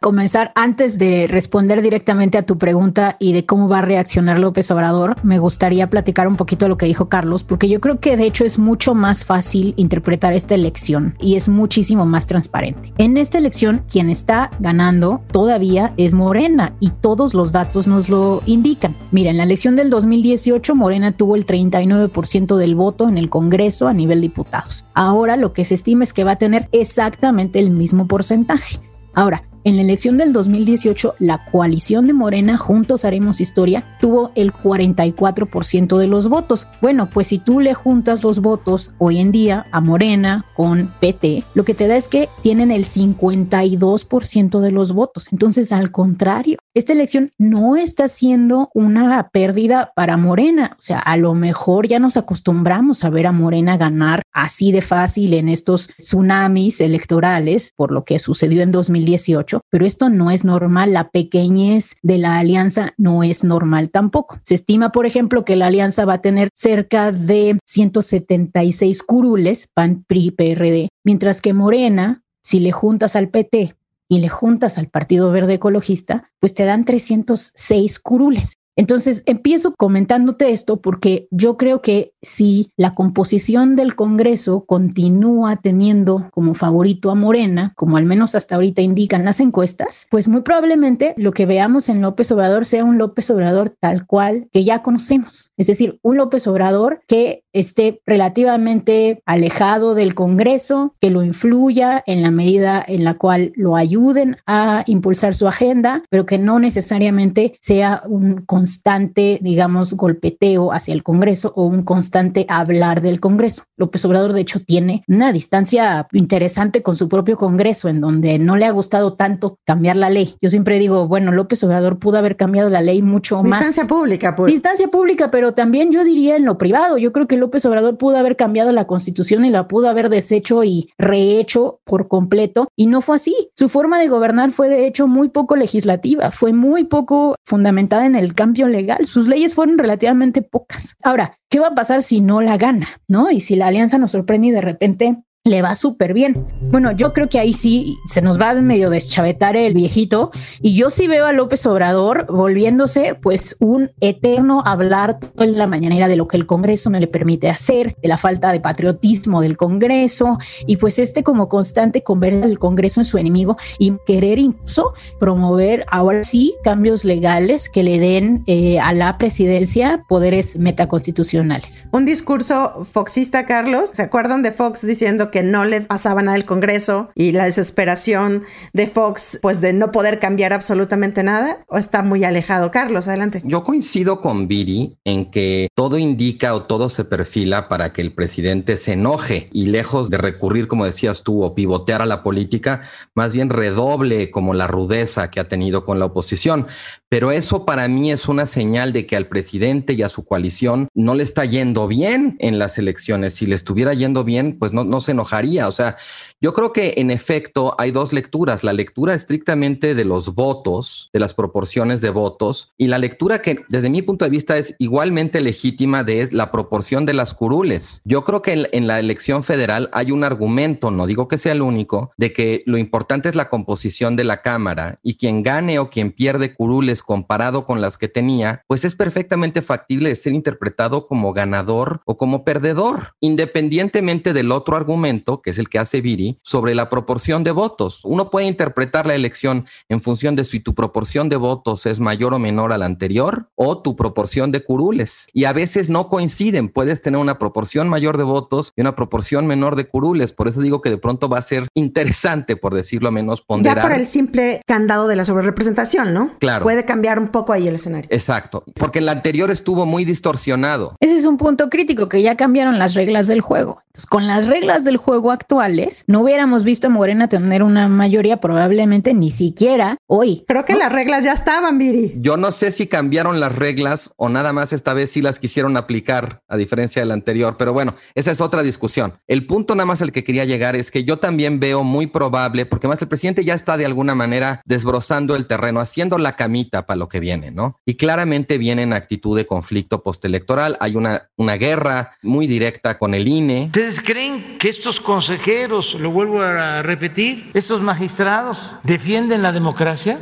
comenzar 0.01 0.51
antes 0.55 0.97
de 0.97 1.27
responder 1.27 1.81
directamente 1.81 2.37
a 2.37 2.45
tu 2.45 2.57
pregunta 2.57 3.17
y 3.19 3.33
de 3.33 3.45
cómo 3.45 3.67
va 3.67 3.79
a 3.79 3.83
reaccionar 3.83 4.39
López 4.39 4.69
Obrador. 4.71 5.15
Me 5.23 5.39
gustaría 5.39 5.89
platicar 5.89 6.27
un 6.27 6.37
poquito 6.37 6.65
de 6.65 6.69
lo 6.69 6.77
que 6.77 6.85
dijo 6.85 7.09
Carlos, 7.09 7.43
porque 7.43 7.67
yo 7.67 7.81
creo 7.81 7.99
que 7.99 8.15
de 8.15 8.25
hecho 8.25 8.45
es 8.45 8.59
mucho 8.59 8.93
más 8.93 9.25
fácil 9.25 9.73
interpretar 9.75 10.33
esta 10.33 10.55
elección 10.55 11.15
y 11.19 11.35
es 11.35 11.49
muchísimo 11.49 12.05
más 12.05 12.27
transparente. 12.27 12.93
En 12.97 13.17
esta 13.17 13.39
elección, 13.39 13.83
quien 13.91 14.09
está 14.09 14.51
ganando 14.59 15.23
todavía 15.31 15.93
es 15.97 16.13
Morena 16.13 16.73
y 16.79 16.90
todos 16.99 17.33
los 17.33 17.51
datos 17.51 17.87
nos 17.87 18.09
lo 18.09 18.41
indican. 18.45 18.95
Mira, 19.11 19.31
en 19.31 19.37
la 19.37 19.43
elección 19.43 19.75
del 19.75 19.89
2018 19.89 20.75
Morena 20.75 21.11
tuvo 21.11 21.35
el 21.35 21.45
39% 21.45 22.55
del 22.57 22.75
voto 22.75 23.07
en 23.07 23.17
el 23.17 23.29
Congreso 23.29 23.87
a 23.87 23.93
nivel 23.93 24.21
diputados. 24.21 24.85
Ahora 24.93 25.37
lo 25.37 25.53
que 25.53 25.65
se 25.65 25.75
estima 25.75 26.03
es 26.03 26.13
que 26.13 26.23
va 26.23 26.31
a 26.31 26.37
tener 26.37 26.69
exactamente 26.71 27.59
el 27.59 27.69
mismo 27.69 28.07
porcentaje. 28.07 28.79
Ahora, 29.13 29.43
en 29.63 29.75
la 29.75 29.83
elección 29.83 30.17
del 30.17 30.33
2018, 30.33 31.15
la 31.19 31.45
coalición 31.45 32.07
de 32.07 32.13
Morena, 32.13 32.57
Juntos 32.57 33.05
Haremos 33.05 33.39
Historia, 33.39 33.85
tuvo 33.99 34.31
el 34.35 34.53
44% 34.53 35.97
de 35.97 36.07
los 36.07 36.29
votos. 36.29 36.67
Bueno, 36.81 37.09
pues 37.13 37.27
si 37.27 37.37
tú 37.37 37.59
le 37.59 37.73
juntas 37.73 38.23
los 38.23 38.39
votos 38.39 38.93
hoy 38.97 39.19
en 39.19 39.31
día 39.31 39.67
a 39.71 39.79
Morena 39.79 40.45
con 40.55 40.93
PT, 40.99 41.43
lo 41.53 41.63
que 41.63 41.73
te 41.73 41.87
da 41.87 41.95
es 41.95 42.07
que 42.07 42.27
tienen 42.41 42.71
el 42.71 42.85
52% 42.85 44.59
de 44.59 44.71
los 44.71 44.93
votos. 44.93 45.31
Entonces, 45.31 45.71
al 45.71 45.91
contrario, 45.91 46.57
esta 46.73 46.93
elección 46.93 47.31
no 47.37 47.75
está 47.75 48.07
siendo 48.07 48.69
una 48.73 49.29
pérdida 49.29 49.91
para 49.95 50.17
Morena. 50.17 50.77
O 50.79 50.81
sea, 50.81 50.99
a 50.99 51.17
lo 51.17 51.35
mejor 51.35 51.87
ya 51.87 51.99
nos 51.99 52.17
acostumbramos 52.17 53.03
a 53.03 53.09
ver 53.09 53.27
a 53.27 53.31
Morena 53.31 53.77
ganar 53.77 54.23
así 54.31 54.71
de 54.71 54.81
fácil 54.81 55.33
en 55.33 55.49
estos 55.49 55.89
tsunamis 55.97 56.81
electorales, 56.81 57.73
por 57.75 57.91
lo 57.91 58.05
que 58.05 58.19
sucedió 58.19 58.63
en 58.63 58.71
2018 58.71 59.50
pero 59.69 59.85
esto 59.85 60.09
no 60.09 60.31
es 60.31 60.45
normal. 60.45 60.93
La 60.93 61.09
pequeñez 61.09 61.97
de 62.01 62.17
la 62.17 62.37
alianza 62.37 62.93
no 62.97 63.23
es 63.23 63.43
normal 63.43 63.89
tampoco. 63.89 64.39
Se 64.45 64.55
estima, 64.55 64.91
por 64.91 65.05
ejemplo, 65.05 65.43
que 65.43 65.55
la 65.55 65.67
alianza 65.67 66.05
va 66.05 66.13
a 66.13 66.21
tener 66.21 66.49
cerca 66.55 67.11
de 67.11 67.59
176 67.65 69.03
curules, 69.03 69.67
PAN, 69.73 70.05
PRI, 70.07 70.31
PRD, 70.31 70.89
mientras 71.03 71.41
que 71.41 71.53
Morena, 71.53 72.23
si 72.43 72.59
le 72.59 72.71
juntas 72.71 73.15
al 73.15 73.29
PT 73.29 73.75
y 74.07 74.19
le 74.19 74.29
juntas 74.29 74.77
al 74.77 74.87
Partido 74.87 75.31
Verde 75.31 75.55
Ecologista, 75.55 76.29
pues 76.39 76.53
te 76.53 76.65
dan 76.65 76.85
306 76.85 77.99
curules. 77.99 78.57
Entonces, 78.75 79.23
empiezo 79.25 79.73
comentándote 79.75 80.51
esto 80.51 80.81
porque 80.81 81.27
yo 81.29 81.57
creo 81.57 81.81
que 81.81 82.10
si 82.21 82.71
la 82.77 82.91
composición 82.91 83.75
del 83.75 83.95
Congreso 83.95 84.65
continúa 84.65 85.57
teniendo 85.57 86.29
como 86.31 86.53
favorito 86.53 87.09
a 87.09 87.15
Morena, 87.15 87.73
como 87.75 87.97
al 87.97 88.05
menos 88.05 88.35
hasta 88.35 88.55
ahorita 88.55 88.81
indican 88.81 89.25
las 89.25 89.39
encuestas, 89.39 90.07
pues 90.11 90.27
muy 90.27 90.41
probablemente 90.41 91.13
lo 91.17 91.31
que 91.31 91.45
veamos 91.45 91.89
en 91.89 92.01
López 92.01 92.31
Obrador 92.31 92.65
sea 92.65 92.83
un 92.83 92.97
López 92.97 93.29
Obrador 93.31 93.75
tal 93.79 94.05
cual 94.05 94.47
que 94.51 94.63
ya 94.63 94.83
conocemos. 94.83 95.51
Es 95.57 95.67
decir, 95.67 95.99
un 96.01 96.17
López 96.17 96.47
Obrador 96.47 97.01
que 97.07 97.43
esté 97.53 98.01
relativamente 98.05 99.21
alejado 99.25 99.95
del 99.95 100.15
Congreso, 100.15 100.95
que 101.01 101.09
lo 101.09 101.23
influya 101.23 102.03
en 102.05 102.21
la 102.21 102.31
medida 102.31 102.83
en 102.87 103.03
la 103.03 103.15
cual 103.15 103.51
lo 103.55 103.75
ayuden 103.75 104.37
a 104.47 104.83
impulsar 104.87 105.35
su 105.35 105.47
agenda, 105.47 106.03
pero 106.09 106.25
que 106.25 106.37
no 106.37 106.59
necesariamente 106.59 107.57
sea 107.59 108.03
un 108.07 108.41
constante, 108.45 109.39
digamos, 109.41 109.93
golpeteo 109.93 110.71
hacia 110.71 110.93
el 110.93 111.03
Congreso 111.03 111.51
o 111.55 111.65
un 111.65 111.83
constante 111.83 112.10
hablar 112.47 113.01
del 113.01 113.19
Congreso. 113.19 113.63
López 113.77 114.03
Obrador, 114.05 114.33
de 114.33 114.41
hecho, 114.41 114.59
tiene 114.59 115.03
una 115.07 115.31
distancia 115.31 116.07
interesante 116.11 116.83
con 116.83 116.95
su 116.95 117.09
propio 117.09 117.37
Congreso, 117.37 117.89
en 117.89 118.01
donde 118.01 118.39
no 118.39 118.55
le 118.55 118.65
ha 118.65 118.71
gustado 118.71 119.13
tanto 119.13 119.57
cambiar 119.65 119.95
la 119.95 120.09
ley. 120.09 120.35
Yo 120.41 120.49
siempre 120.49 120.79
digo, 120.79 121.07
bueno, 121.07 121.31
López 121.31 121.63
Obrador 121.63 121.99
pudo 121.99 122.17
haber 122.17 122.37
cambiado 122.37 122.69
la 122.69 122.81
ley 122.81 123.01
mucho 123.01 123.43
más. 123.43 123.59
Distancia 123.59 123.85
pública, 123.85 124.35
pues. 124.35 124.51
Distancia 124.51 124.87
pública, 124.87 125.31
pero 125.31 125.53
también 125.53 125.91
yo 125.91 126.03
diría 126.03 126.35
en 126.35 126.45
lo 126.45 126.57
privado. 126.57 126.97
Yo 126.97 127.11
creo 127.11 127.27
que 127.27 127.37
López 127.37 127.65
Obrador 127.65 127.97
pudo 127.97 128.17
haber 128.17 128.35
cambiado 128.35 128.71
la 128.71 128.85
constitución 128.85 129.45
y 129.45 129.49
la 129.49 129.67
pudo 129.67 129.89
haber 129.89 130.09
deshecho 130.09 130.63
y 130.63 130.89
rehecho 130.97 131.79
por 131.85 132.07
completo. 132.07 132.67
Y 132.75 132.87
no 132.87 133.01
fue 133.01 133.15
así. 133.15 133.35
Su 133.55 133.69
forma 133.69 133.99
de 133.99 134.07
gobernar 134.07 134.51
fue 134.51 134.69
de 134.69 134.87
hecho 134.87 135.07
muy 135.07 135.29
poco 135.29 135.55
legislativa, 135.55 136.31
fue 136.31 136.53
muy 136.53 136.83
poco 136.83 137.35
fundamentada 137.45 138.05
en 138.05 138.15
el 138.15 138.33
cambio 138.33 138.67
legal. 138.67 139.05
Sus 139.05 139.27
leyes 139.27 139.55
fueron 139.55 139.77
relativamente 139.77 140.41
pocas. 140.41 140.95
Ahora, 141.03 141.37
¿qué 141.51 141.59
va 141.59 141.67
a 141.67 141.75
pasar 141.75 142.01
si 142.01 142.21
no 142.21 142.41
la 142.41 142.57
gana? 142.57 142.87
¿No? 143.07 143.29
Y 143.29 143.41
si 143.41 143.55
la 143.55 143.67
alianza 143.67 143.99
nos 143.99 144.11
sorprende 144.11 144.47
y 144.47 144.51
de 144.51 144.61
repente 144.61 145.23
le 145.43 145.63
va 145.63 145.73
súper 145.73 146.13
bien. 146.13 146.45
Bueno, 146.69 146.91
yo 146.91 147.13
creo 147.13 147.27
que 147.27 147.39
ahí 147.39 147.53
sí 147.53 147.97
se 148.05 148.21
nos 148.21 148.39
va 148.39 148.53
medio 148.53 148.91
deschavetar 148.91 149.57
el 149.57 149.73
viejito 149.73 150.29
y 150.61 150.75
yo 150.75 150.91
sí 150.91 151.07
veo 151.07 151.25
a 151.25 151.31
López 151.31 151.65
Obrador 151.65 152.27
volviéndose 152.27 153.15
pues 153.15 153.55
un 153.59 153.89
eterno 154.01 154.61
hablar 154.63 155.19
toda 155.19 155.47
la 155.47 155.65
mañanera 155.65 156.07
de 156.07 156.15
lo 156.15 156.27
que 156.27 156.37
el 156.37 156.45
Congreso 156.45 156.91
no 156.91 156.99
le 156.99 157.07
permite 157.07 157.49
hacer, 157.49 157.95
de 158.03 158.07
la 158.07 158.17
falta 158.17 158.51
de 158.51 158.59
patriotismo 158.59 159.41
del 159.41 159.57
Congreso 159.57 160.37
y 160.67 160.77
pues 160.77 160.99
este 160.99 161.23
como 161.23 161.49
constante 161.49 162.03
convertir 162.03 162.43
al 162.43 162.59
Congreso 162.59 162.99
en 162.99 163.05
su 163.05 163.17
enemigo 163.17 163.57
y 163.79 163.93
querer 164.05 164.37
incluso 164.37 164.93
promover 165.19 165.85
ahora 165.89 166.23
sí 166.23 166.53
cambios 166.63 167.03
legales 167.03 167.67
que 167.67 167.81
le 167.81 167.97
den 167.97 168.43
eh, 168.45 168.79
a 168.79 168.93
la 168.93 169.17
presidencia 169.17 170.05
poderes 170.07 170.59
metaconstitucionales. 170.59 171.85
Un 171.91 172.05
discurso 172.05 172.85
foxista, 172.85 173.47
Carlos. 173.47 173.89
¿Se 173.89 174.03
acuerdan 174.03 174.43
de 174.43 174.51
Fox 174.51 174.85
diciendo 174.85 175.30
que 175.31 175.43
no 175.43 175.65
le 175.65 175.81
pasaba 175.81 176.21
nada 176.21 176.35
al 176.35 176.45
Congreso 176.45 177.09
y 177.15 177.31
la 177.31 177.45
desesperación 177.45 178.43
de 178.73 178.87
Fox, 178.87 179.39
pues 179.41 179.61
de 179.61 179.73
no 179.73 179.91
poder 179.91 180.19
cambiar 180.19 180.53
absolutamente 180.53 181.23
nada? 181.23 181.63
¿O 181.67 181.77
está 181.77 182.03
muy 182.03 182.23
alejado? 182.23 182.71
Carlos, 182.71 183.07
adelante. 183.07 183.41
Yo 183.45 183.63
coincido 183.63 184.21
con 184.21 184.47
Viri 184.47 184.93
en 185.05 185.31
que 185.31 185.69
todo 185.75 185.97
indica 185.97 186.53
o 186.53 186.63
todo 186.63 186.89
se 186.89 187.05
perfila 187.05 187.69
para 187.69 187.93
que 187.93 188.01
el 188.01 188.13
presidente 188.13 188.77
se 188.77 188.93
enoje 188.93 189.49
y 189.51 189.67
lejos 189.67 190.09
de 190.09 190.17
recurrir, 190.17 190.67
como 190.67 190.85
decías 190.85 191.23
tú, 191.23 191.43
o 191.43 191.55
pivotear 191.55 192.01
a 192.01 192.05
la 192.05 192.23
política, 192.23 192.81
más 193.15 193.33
bien 193.33 193.49
redoble 193.49 194.31
como 194.31 194.53
la 194.53 194.67
rudeza 194.67 195.29
que 195.29 195.39
ha 195.39 195.47
tenido 195.47 195.83
con 195.83 195.99
la 195.99 196.05
oposición. 196.05 196.67
Pero 197.09 197.31
eso 197.31 197.65
para 197.65 197.87
mí 197.87 198.11
es 198.11 198.27
una 198.27 198.45
señal 198.45 198.93
de 198.93 199.05
que 199.05 199.15
al 199.15 199.27
presidente 199.27 199.93
y 199.93 200.01
a 200.01 200.09
su 200.09 200.23
coalición 200.23 200.87
no 200.93 201.13
le 201.13 201.23
está 201.23 201.45
yendo 201.45 201.87
bien 201.87 202.37
en 202.39 202.57
las 202.57 202.77
elecciones. 202.77 203.33
Si 203.33 203.45
le 203.45 203.55
estuviera 203.55 203.93
yendo 203.93 204.23
bien, 204.23 204.57
pues 204.57 204.73
no, 204.73 204.83
no 204.83 204.99
se. 205.01 205.20
O 205.67 205.71
sea, 205.71 205.97
yo 206.39 206.53
creo 206.53 206.71
que 206.71 206.95
en 206.97 207.11
efecto 207.11 207.75
hay 207.77 207.91
dos 207.91 208.13
lecturas, 208.13 208.63
la 208.63 208.73
lectura 208.73 209.13
estrictamente 209.13 209.93
de 209.93 210.05
los 210.05 210.33
votos, 210.33 211.09
de 211.13 211.19
las 211.19 211.33
proporciones 211.33 212.01
de 212.01 212.09
votos, 212.09 212.73
y 212.77 212.87
la 212.87 212.97
lectura 212.97 213.41
que 213.41 213.63
desde 213.69 213.89
mi 213.89 214.01
punto 214.01 214.25
de 214.25 214.31
vista 214.31 214.57
es 214.57 214.75
igualmente 214.79 215.41
legítima 215.41 216.03
de 216.03 216.29
la 216.31 216.51
proporción 216.51 217.05
de 217.05 217.13
las 217.13 217.33
curules. 217.33 218.01
Yo 218.05 218.23
creo 218.23 218.41
que 218.41 218.69
en, 218.71 218.87
la 218.87 218.99
elección 218.99 219.43
federal 219.43 219.89
hay 219.93 220.11
un 220.11 220.23
argumento, 220.23 220.89
no 220.91 221.05
digo 221.05 221.27
que 221.27 221.37
sea 221.37 221.51
el 221.51 221.61
único, 221.61 222.11
de 222.17 222.33
que 222.33 222.63
lo 222.65 222.77
importante 222.77 223.29
es 223.29 223.35
la 223.35 223.49
composición 223.49 224.15
de 224.15 224.23
la 224.23 224.41
Cámara 224.41 224.99
y 225.03 225.15
quien 225.15 225.43
gane 225.43 225.79
o 225.79 225.89
quien 225.89 226.11
pierde 226.11 226.53
curules 226.53 227.03
comparado 227.03 227.65
con 227.65 227.81
las 227.81 227.97
que 227.97 228.07
tenía, 228.07 228.63
pues 228.67 228.83
es 228.83 228.95
perfectamente 228.95 229.61
factible 229.61 230.09
de 230.09 230.15
ser 230.15 230.33
interpretado 230.33 231.05
como 231.05 231.33
ganador 231.33 232.01
o 232.05 232.17
como 232.17 232.43
perdedor, 232.43 233.15
independientemente 233.19 234.33
del 234.33 234.51
otro 234.51 234.75
argumento, 234.75 235.10
que 235.43 235.49
es 235.51 235.57
el 235.57 235.69
que 235.69 235.79
hace 235.79 236.01
Viri, 236.01 236.37
sobre 236.41 236.73
la 236.73 236.89
proporción 236.89 237.43
de 237.43 237.51
votos. 237.51 238.01
Uno 238.03 238.29
puede 238.29 238.47
interpretar 238.47 239.05
la 239.05 239.15
elección 239.15 239.65
en 239.89 240.01
función 240.01 240.35
de 240.35 240.43
si 240.43 240.59
tu 240.59 240.73
proporción 240.73 241.29
de 241.29 241.35
votos 241.35 241.85
es 241.85 241.99
mayor 241.99 242.33
o 242.33 242.39
menor 242.39 242.73
a 242.73 242.77
la 242.77 242.85
anterior 242.85 243.49
o 243.55 243.81
tu 243.81 243.95
proporción 243.95 244.51
de 244.51 244.63
curules. 244.63 245.27
Y 245.33 245.45
a 245.45 245.53
veces 245.53 245.89
no 245.89 246.07
coinciden. 246.07 246.69
Puedes 246.69 247.01
tener 247.01 247.19
una 247.19 247.37
proporción 247.37 247.89
mayor 247.89 248.17
de 248.17 248.23
votos 248.23 248.73
y 248.75 248.81
una 248.81 248.95
proporción 248.95 249.47
menor 249.47 249.75
de 249.75 249.87
curules. 249.87 250.31
Por 250.31 250.47
eso 250.47 250.61
digo 250.61 250.81
que 250.81 250.89
de 250.89 250.97
pronto 250.97 251.29
va 251.29 251.37
a 251.37 251.41
ser 251.41 251.67
interesante, 251.73 252.55
por 252.55 252.73
decirlo 252.73 253.11
menos, 253.11 253.41
ponderar. 253.41 253.77
Ya 253.77 253.89
por 253.89 253.99
el 253.99 254.07
simple 254.07 254.61
candado 254.65 255.07
de 255.07 255.15
la 255.15 255.25
sobrerepresentación, 255.25 256.13
¿no? 256.13 256.31
Claro. 256.39 256.63
Puede 256.63 256.85
cambiar 256.85 257.19
un 257.19 257.29
poco 257.29 257.53
ahí 257.53 257.67
el 257.67 257.75
escenario. 257.75 258.07
Exacto. 258.11 258.63
Porque 258.75 258.99
el 258.99 259.09
anterior 259.09 259.51
estuvo 259.51 259.85
muy 259.85 260.05
distorsionado. 260.05 260.95
Ese 260.99 261.17
es 261.17 261.25
un 261.25 261.37
punto 261.37 261.69
crítico, 261.69 262.09
que 262.09 262.21
ya 262.21 262.35
cambiaron 262.37 262.79
las 262.79 262.93
reglas 262.93 263.27
del 263.27 263.41
juego. 263.41 263.81
Entonces, 263.87 264.05
con 264.05 264.27
las 264.27 264.47
reglas 264.47 264.83
del 264.83 264.97
juego 265.01 265.31
actuales, 265.31 266.05
no 266.07 266.21
hubiéramos 266.21 266.63
visto 266.63 266.87
a 266.87 266.89
Morena 266.89 267.27
tener 267.27 267.63
una 267.63 267.87
mayoría 267.87 268.37
probablemente 268.37 269.13
ni 269.13 269.31
siquiera 269.31 269.97
hoy. 270.07 270.45
Creo 270.47 270.65
que 270.65 270.75
las 270.75 270.91
reglas 270.91 271.23
ya 271.23 271.33
estaban, 271.33 271.77
Viri. 271.77 272.13
Yo 272.17 272.37
no 272.37 272.51
sé 272.51 272.71
si 272.71 272.87
cambiaron 272.87 273.39
las 273.39 273.55
reglas 273.55 274.11
o 274.15 274.29
nada 274.29 274.53
más 274.53 274.73
esta 274.73 274.93
vez 274.93 275.11
sí 275.11 275.21
las 275.21 275.39
quisieron 275.39 275.77
aplicar 275.77 276.41
a 276.47 276.57
diferencia 276.57 277.01
del 277.01 277.11
anterior, 277.11 277.55
pero 277.57 277.73
bueno, 277.73 277.95
esa 278.15 278.31
es 278.31 278.41
otra 278.41 278.63
discusión. 278.63 279.15
El 279.27 279.45
punto 279.45 279.75
nada 279.75 279.85
más 279.85 280.01
al 280.01 280.11
que 280.11 280.23
quería 280.23 280.45
llegar 280.45 280.75
es 280.75 280.91
que 280.91 281.03
yo 281.03 281.17
también 281.17 281.59
veo 281.59 281.83
muy 281.83 282.07
probable, 282.07 282.65
porque 282.65 282.87
más 282.87 283.01
el 283.01 283.07
presidente 283.07 283.43
ya 283.43 283.53
está 283.53 283.77
de 283.77 283.85
alguna 283.85 284.15
manera 284.15 284.61
desbrozando 284.65 285.35
el 285.35 285.47
terreno, 285.47 285.79
haciendo 285.79 286.17
la 286.17 286.35
camita 286.35 286.85
para 286.85 286.97
lo 286.97 287.09
que 287.09 287.19
viene, 287.19 287.51
¿no? 287.51 287.77
Y 287.85 287.95
claramente 287.95 288.57
viene 288.57 288.83
en 288.83 288.93
actitud 288.93 289.35
de 289.35 289.45
conflicto 289.45 290.03
postelectoral, 290.03 290.77
hay 290.79 290.95
una, 290.95 291.29
una 291.37 291.55
guerra 291.55 292.11
muy 292.21 292.47
directa 292.47 292.97
con 292.97 293.13
el 293.13 293.27
INE. 293.27 293.65
¿Ustedes 293.65 294.01
creen 294.01 294.57
que 294.59 294.69
estos 294.91 295.05
consejeros 295.05 295.93
lo 295.93 296.11
vuelvo 296.11 296.41
a 296.41 296.81
repetir, 296.81 297.49
estos 297.53 297.79
magistrados 297.79 298.75
defienden 298.83 299.41
la 299.41 299.53
democracia? 299.53 300.19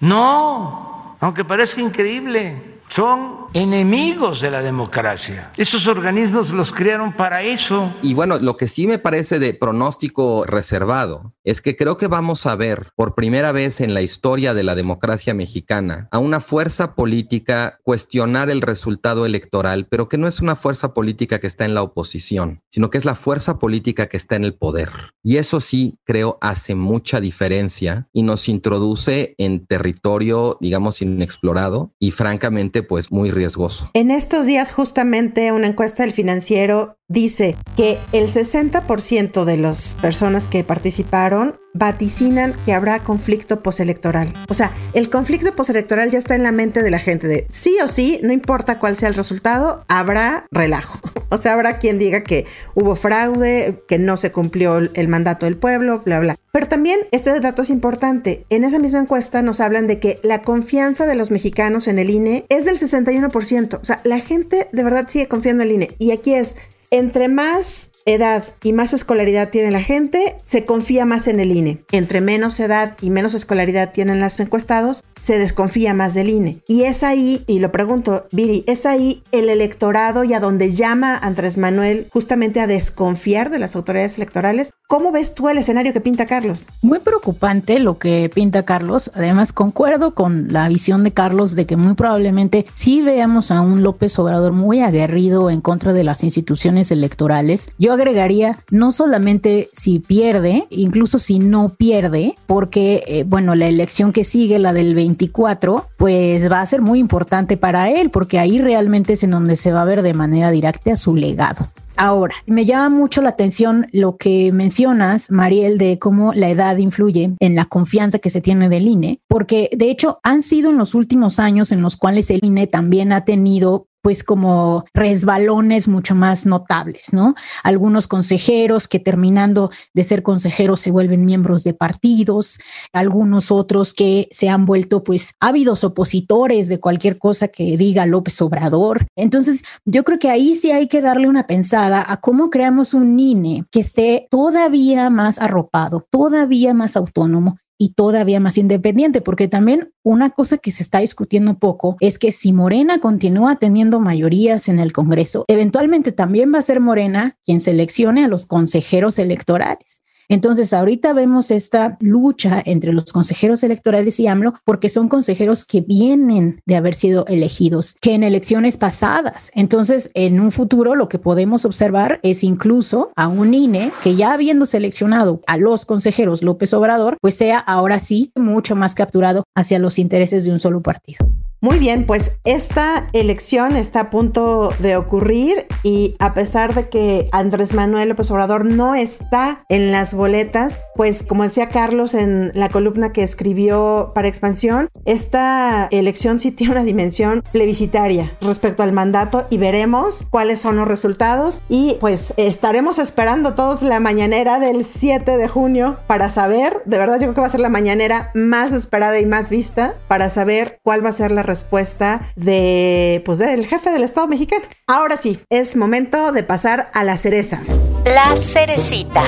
No, 0.00 1.16
aunque 1.20 1.44
parezca 1.44 1.82
increíble 1.82 2.78
son 2.88 3.45
enemigos 3.56 4.42
de 4.42 4.50
la 4.50 4.60
democracia. 4.60 5.50
Esos 5.56 5.86
organismos 5.86 6.50
los 6.50 6.72
crearon 6.72 7.14
para 7.14 7.42
eso. 7.42 7.90
Y 8.02 8.12
bueno, 8.12 8.38
lo 8.38 8.58
que 8.58 8.68
sí 8.68 8.86
me 8.86 8.98
parece 8.98 9.38
de 9.38 9.54
pronóstico 9.54 10.44
reservado 10.44 11.32
es 11.42 11.62
que 11.62 11.74
creo 11.74 11.96
que 11.96 12.06
vamos 12.06 12.44
a 12.44 12.54
ver 12.54 12.90
por 12.96 13.14
primera 13.14 13.52
vez 13.52 13.80
en 13.80 13.94
la 13.94 14.02
historia 14.02 14.52
de 14.52 14.62
la 14.62 14.74
democracia 14.74 15.32
mexicana 15.32 16.06
a 16.10 16.18
una 16.18 16.40
fuerza 16.40 16.94
política 16.94 17.78
cuestionar 17.82 18.50
el 18.50 18.60
resultado 18.60 19.24
electoral, 19.24 19.86
pero 19.88 20.06
que 20.08 20.18
no 20.18 20.28
es 20.28 20.40
una 20.40 20.54
fuerza 20.54 20.92
política 20.92 21.38
que 21.38 21.46
está 21.46 21.64
en 21.64 21.72
la 21.72 21.82
oposición, 21.82 22.60
sino 22.68 22.90
que 22.90 22.98
es 22.98 23.06
la 23.06 23.14
fuerza 23.14 23.58
política 23.58 24.08
que 24.08 24.18
está 24.18 24.36
en 24.36 24.44
el 24.44 24.54
poder. 24.54 24.90
Y 25.22 25.38
eso 25.38 25.60
sí 25.60 25.98
creo 26.04 26.36
hace 26.42 26.74
mucha 26.74 27.20
diferencia 27.20 28.06
y 28.12 28.22
nos 28.22 28.50
introduce 28.50 29.34
en 29.38 29.66
territorio, 29.66 30.58
digamos, 30.60 31.00
inexplorado 31.00 31.94
y 31.98 32.10
francamente 32.10 32.82
pues 32.82 33.10
muy 33.10 33.30
riesgoso. 33.30 33.45
En 33.94 34.10
estos 34.10 34.46
días 34.46 34.72
justamente 34.72 35.52
una 35.52 35.66
encuesta 35.66 36.02
del 36.02 36.12
financiero 36.12 36.98
dice 37.08 37.56
que 37.76 37.98
el 38.12 38.28
60% 38.28 39.44
de 39.44 39.56
las 39.56 39.94
personas 39.94 40.48
que 40.48 40.64
participaron 40.64 41.54
vaticinan 41.72 42.54
que 42.64 42.72
habrá 42.72 43.00
conflicto 43.00 43.62
postelectoral. 43.62 44.32
O 44.48 44.54
sea, 44.54 44.72
el 44.94 45.10
conflicto 45.10 45.54
postelectoral 45.54 46.10
ya 46.10 46.18
está 46.18 46.34
en 46.34 46.42
la 46.42 46.52
mente 46.52 46.82
de 46.82 46.90
la 46.90 46.98
gente 46.98 47.28
de 47.28 47.46
sí 47.50 47.76
o 47.84 47.88
sí, 47.88 48.18
no 48.22 48.32
importa 48.32 48.78
cuál 48.78 48.96
sea 48.96 49.08
el 49.08 49.14
resultado, 49.14 49.84
habrá 49.88 50.46
relajo. 50.50 50.98
O 51.28 51.38
sea, 51.38 51.54
habrá 51.54 51.78
quien 51.78 51.98
diga 51.98 52.22
que 52.22 52.46
hubo 52.76 52.94
fraude, 52.94 53.82
que 53.88 53.98
no 53.98 54.16
se 54.16 54.30
cumplió 54.30 54.78
el 54.78 55.08
mandato 55.08 55.44
del 55.44 55.56
pueblo, 55.56 56.02
bla, 56.04 56.20
bla. 56.20 56.36
Pero 56.52 56.68
también 56.68 57.00
este 57.10 57.40
dato 57.40 57.62
es 57.62 57.70
importante. 57.70 58.46
En 58.48 58.62
esa 58.62 58.78
misma 58.78 59.00
encuesta 59.00 59.42
nos 59.42 59.60
hablan 59.60 59.88
de 59.88 59.98
que 59.98 60.20
la 60.22 60.42
confianza 60.42 61.04
de 61.04 61.16
los 61.16 61.32
mexicanos 61.32 61.88
en 61.88 61.98
el 61.98 62.10
INE 62.10 62.46
es 62.48 62.64
del 62.64 62.78
61%. 62.78 63.80
O 63.82 63.84
sea, 63.84 64.00
la 64.04 64.20
gente 64.20 64.68
de 64.70 64.84
verdad 64.84 65.08
sigue 65.08 65.26
confiando 65.26 65.64
en 65.64 65.68
el 65.68 65.74
INE. 65.74 65.96
Y 65.98 66.12
aquí 66.12 66.32
es, 66.32 66.56
entre 66.96 67.28
más 67.28 67.90
edad 68.06 68.44
y 68.62 68.72
más 68.72 68.94
escolaridad 68.94 69.50
tiene 69.50 69.70
la 69.72 69.82
gente, 69.82 70.36
se 70.42 70.64
confía 70.64 71.04
más 71.04 71.26
en 71.28 71.40
el 71.40 71.50
INE. 71.50 71.84
Entre 71.90 72.20
menos 72.20 72.58
edad 72.60 72.96
y 73.02 73.10
menos 73.10 73.34
escolaridad 73.34 73.92
tienen 73.92 74.20
los 74.20 74.38
encuestados, 74.40 75.04
se 75.20 75.38
desconfía 75.38 75.92
más 75.92 76.14
del 76.14 76.30
INE. 76.30 76.62
Y 76.68 76.84
es 76.84 77.02
ahí, 77.02 77.44
y 77.48 77.58
lo 77.58 77.72
pregunto, 77.72 78.28
Viri, 78.30 78.64
es 78.68 78.86
ahí 78.86 79.22
el 79.32 79.48
electorado 79.48 80.22
y 80.24 80.34
a 80.34 80.40
donde 80.40 80.74
llama 80.74 81.18
Andrés 81.18 81.58
Manuel 81.58 82.08
justamente 82.12 82.60
a 82.60 82.68
desconfiar 82.68 83.50
de 83.50 83.58
las 83.58 83.74
autoridades 83.74 84.16
electorales. 84.16 84.72
¿Cómo 84.88 85.10
ves 85.10 85.34
tú 85.34 85.48
el 85.48 85.58
escenario 85.58 85.92
que 85.92 86.00
pinta 86.00 86.26
Carlos? 86.26 86.64
Muy 86.80 87.00
preocupante 87.00 87.80
lo 87.80 87.98
que 87.98 88.30
pinta 88.32 88.62
Carlos. 88.62 89.10
Además, 89.16 89.52
concuerdo 89.52 90.14
con 90.14 90.52
la 90.52 90.68
visión 90.68 91.02
de 91.02 91.10
Carlos 91.10 91.56
de 91.56 91.66
que 91.66 91.76
muy 91.76 91.94
probablemente 91.94 92.66
sí 92.72 93.02
veamos 93.02 93.50
a 93.50 93.62
un 93.62 93.82
López 93.82 94.16
Obrador 94.20 94.52
muy 94.52 94.82
aguerrido 94.82 95.50
en 95.50 95.60
contra 95.60 95.92
de 95.92 96.04
las 96.04 96.22
instituciones 96.22 96.92
electorales. 96.92 97.68
Yo 97.80 97.94
agregaría 97.94 98.60
no 98.70 98.92
solamente 98.92 99.70
si 99.72 99.98
pierde, 99.98 100.68
incluso 100.70 101.18
si 101.18 101.40
no 101.40 101.70
pierde, 101.70 102.36
porque, 102.46 103.02
eh, 103.08 103.24
bueno, 103.26 103.56
la 103.56 103.66
elección 103.66 104.12
que 104.12 104.22
sigue, 104.22 104.60
la 104.60 104.72
del 104.72 104.94
24, 104.94 105.88
pues 105.96 106.48
va 106.48 106.60
a 106.60 106.66
ser 106.66 106.80
muy 106.80 107.00
importante 107.00 107.56
para 107.56 107.90
él, 107.90 108.10
porque 108.10 108.38
ahí 108.38 108.60
realmente 108.60 109.14
es 109.14 109.24
en 109.24 109.30
donde 109.30 109.56
se 109.56 109.72
va 109.72 109.82
a 109.82 109.84
ver 109.84 110.02
de 110.02 110.14
manera 110.14 110.52
directa 110.52 110.96
su 110.96 111.16
legado. 111.16 111.70
Ahora, 111.98 112.34
me 112.44 112.66
llama 112.66 112.90
mucho 112.90 113.22
la 113.22 113.30
atención 113.30 113.86
lo 113.90 114.18
que 114.18 114.52
mencionas, 114.76 115.30
Mariel, 115.30 115.78
de 115.78 115.98
cómo 115.98 116.34
la 116.34 116.50
edad 116.50 116.76
influye 116.76 117.34
en 117.40 117.54
la 117.54 117.64
confianza 117.64 118.18
que 118.18 118.28
se 118.28 118.42
tiene 118.42 118.68
del 118.68 118.86
INE, 118.86 119.20
porque 119.26 119.70
de 119.74 119.90
hecho 119.90 120.20
han 120.22 120.42
sido 120.42 120.68
en 120.68 120.76
los 120.76 120.94
últimos 120.94 121.38
años 121.38 121.72
en 121.72 121.80
los 121.80 121.96
cuales 121.96 122.30
el 122.30 122.40
INE 122.42 122.66
también 122.66 123.10
ha 123.10 123.24
tenido 123.24 123.86
pues 124.06 124.22
como 124.22 124.84
resbalones 124.94 125.88
mucho 125.88 126.14
más 126.14 126.46
notables, 126.46 127.12
¿no? 127.12 127.34
Algunos 127.64 128.06
consejeros 128.06 128.86
que 128.86 129.00
terminando 129.00 129.72
de 129.94 130.04
ser 130.04 130.22
consejeros 130.22 130.78
se 130.78 130.92
vuelven 130.92 131.24
miembros 131.24 131.64
de 131.64 131.74
partidos, 131.74 132.60
algunos 132.92 133.50
otros 133.50 133.92
que 133.92 134.28
se 134.30 134.48
han 134.48 134.64
vuelto 134.64 135.02
pues 135.02 135.34
ávidos 135.40 135.82
opositores 135.82 136.68
de 136.68 136.78
cualquier 136.78 137.18
cosa 137.18 137.48
que 137.48 137.76
diga 137.76 138.06
López 138.06 138.40
Obrador. 138.42 139.08
Entonces, 139.16 139.64
yo 139.84 140.04
creo 140.04 140.20
que 140.20 140.30
ahí 140.30 140.54
sí 140.54 140.70
hay 140.70 140.86
que 140.86 141.02
darle 141.02 141.28
una 141.28 141.48
pensada 141.48 142.04
a 142.06 142.18
cómo 142.18 142.48
creamos 142.48 142.94
un 142.94 143.18
INE 143.18 143.64
que 143.72 143.80
esté 143.80 144.28
todavía 144.30 145.10
más 145.10 145.40
arropado, 145.40 146.00
todavía 146.12 146.74
más 146.74 146.96
autónomo 146.96 147.58
y 147.78 147.94
todavía 147.94 148.40
más 148.40 148.58
independiente, 148.58 149.20
porque 149.20 149.48
también 149.48 149.92
una 150.02 150.30
cosa 150.30 150.58
que 150.58 150.70
se 150.70 150.82
está 150.82 151.00
discutiendo 151.00 151.58
poco 151.58 151.96
es 152.00 152.18
que 152.18 152.32
si 152.32 152.52
Morena 152.52 153.00
continúa 153.00 153.56
teniendo 153.56 154.00
mayorías 154.00 154.68
en 154.68 154.78
el 154.78 154.92
Congreso, 154.92 155.44
eventualmente 155.48 156.12
también 156.12 156.52
va 156.54 156.58
a 156.58 156.62
ser 156.62 156.80
Morena 156.80 157.38
quien 157.44 157.60
seleccione 157.60 158.24
a 158.24 158.28
los 158.28 158.46
consejeros 158.46 159.18
electorales. 159.18 160.02
Entonces, 160.28 160.72
ahorita 160.72 161.12
vemos 161.12 161.50
esta 161.50 161.96
lucha 162.00 162.62
entre 162.64 162.92
los 162.92 163.12
consejeros 163.12 163.62
electorales 163.62 164.18
y 164.20 164.26
AMLO 164.26 164.54
porque 164.64 164.88
son 164.88 165.08
consejeros 165.08 165.64
que 165.64 165.80
vienen 165.80 166.60
de 166.66 166.76
haber 166.76 166.94
sido 166.94 167.26
elegidos, 167.26 167.96
que 168.00 168.14
en 168.14 168.24
elecciones 168.24 168.76
pasadas. 168.76 169.50
Entonces, 169.54 170.10
en 170.14 170.40
un 170.40 170.52
futuro 170.52 170.94
lo 170.94 171.08
que 171.08 171.18
podemos 171.18 171.64
observar 171.64 172.20
es 172.22 172.44
incluso 172.44 173.10
a 173.16 173.28
un 173.28 173.54
INE 173.54 173.92
que 174.02 174.16
ya 174.16 174.32
habiendo 174.32 174.66
seleccionado 174.66 175.40
a 175.46 175.56
los 175.56 175.84
consejeros 175.84 176.42
López 176.42 176.72
Obrador, 176.74 177.18
pues 177.20 177.36
sea 177.36 177.58
ahora 177.58 178.00
sí 178.00 178.32
mucho 178.34 178.76
más 178.76 178.94
capturado 178.94 179.44
hacia 179.54 179.78
los 179.78 179.98
intereses 179.98 180.44
de 180.44 180.52
un 180.52 180.60
solo 180.60 180.82
partido. 180.82 181.26
Muy 181.62 181.78
bien, 181.78 182.04
pues 182.04 182.38
esta 182.44 183.06
elección 183.14 183.76
está 183.76 184.00
a 184.00 184.10
punto 184.10 184.68
de 184.78 184.96
ocurrir 184.96 185.66
y 185.82 186.14
a 186.18 186.34
pesar 186.34 186.74
de 186.74 186.90
que 186.90 187.30
Andrés 187.32 187.72
Manuel 187.72 188.10
López 188.10 188.30
Obrador 188.30 188.66
no 188.66 188.94
está 188.94 189.64
en 189.70 189.90
las 189.90 190.12
boletas, 190.12 190.82
pues 190.94 191.22
como 191.22 191.44
decía 191.44 191.68
Carlos 191.68 192.12
en 192.12 192.52
la 192.54 192.68
columna 192.68 193.12
que 193.12 193.22
escribió 193.22 194.12
para 194.14 194.28
Expansión, 194.28 194.90
esta 195.06 195.88
elección 195.90 196.40
sí 196.40 196.50
tiene 196.50 196.72
una 196.72 196.84
dimensión 196.84 197.42
plebiscitaria 197.52 198.36
respecto 198.42 198.82
al 198.82 198.92
mandato 198.92 199.46
y 199.48 199.56
veremos 199.56 200.26
cuáles 200.28 200.60
son 200.60 200.76
los 200.76 200.86
resultados 200.86 201.62
y 201.70 201.96
pues 202.00 202.34
estaremos 202.36 202.98
esperando 202.98 203.54
todos 203.54 203.80
la 203.80 203.98
mañanera 203.98 204.60
del 204.60 204.84
7 204.84 205.38
de 205.38 205.48
junio 205.48 205.98
para 206.06 206.28
saber, 206.28 206.82
de 206.84 206.98
verdad 206.98 207.14
yo 207.14 207.20
creo 207.20 207.34
que 207.34 207.40
va 207.40 207.46
a 207.46 207.50
ser 207.50 207.60
la 207.60 207.70
mañanera 207.70 208.30
más 208.34 208.74
esperada 208.74 209.18
y 209.18 209.24
más 209.24 209.48
vista 209.48 209.94
para 210.06 210.28
saber 210.28 210.80
cuál 210.82 211.02
va 211.02 211.08
a 211.08 211.12
ser 211.12 211.30
la 211.30 211.45
respuesta 211.46 212.32
de, 212.36 213.22
pues, 213.24 213.38
del 213.38 213.66
jefe 213.66 213.90
del 213.90 214.02
Estado 214.02 214.26
mexicano. 214.26 214.64
Ahora 214.86 215.16
sí, 215.16 215.38
es 215.50 215.76
momento 215.76 216.32
de 216.32 216.42
pasar 216.42 216.90
a 216.92 217.04
la 217.04 217.16
cereza. 217.16 217.60
La 218.04 218.36
cerecita. 218.36 219.24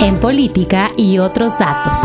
En 0.00 0.16
política 0.18 0.90
y 0.96 1.18
otros 1.18 1.58
datos. 1.58 1.98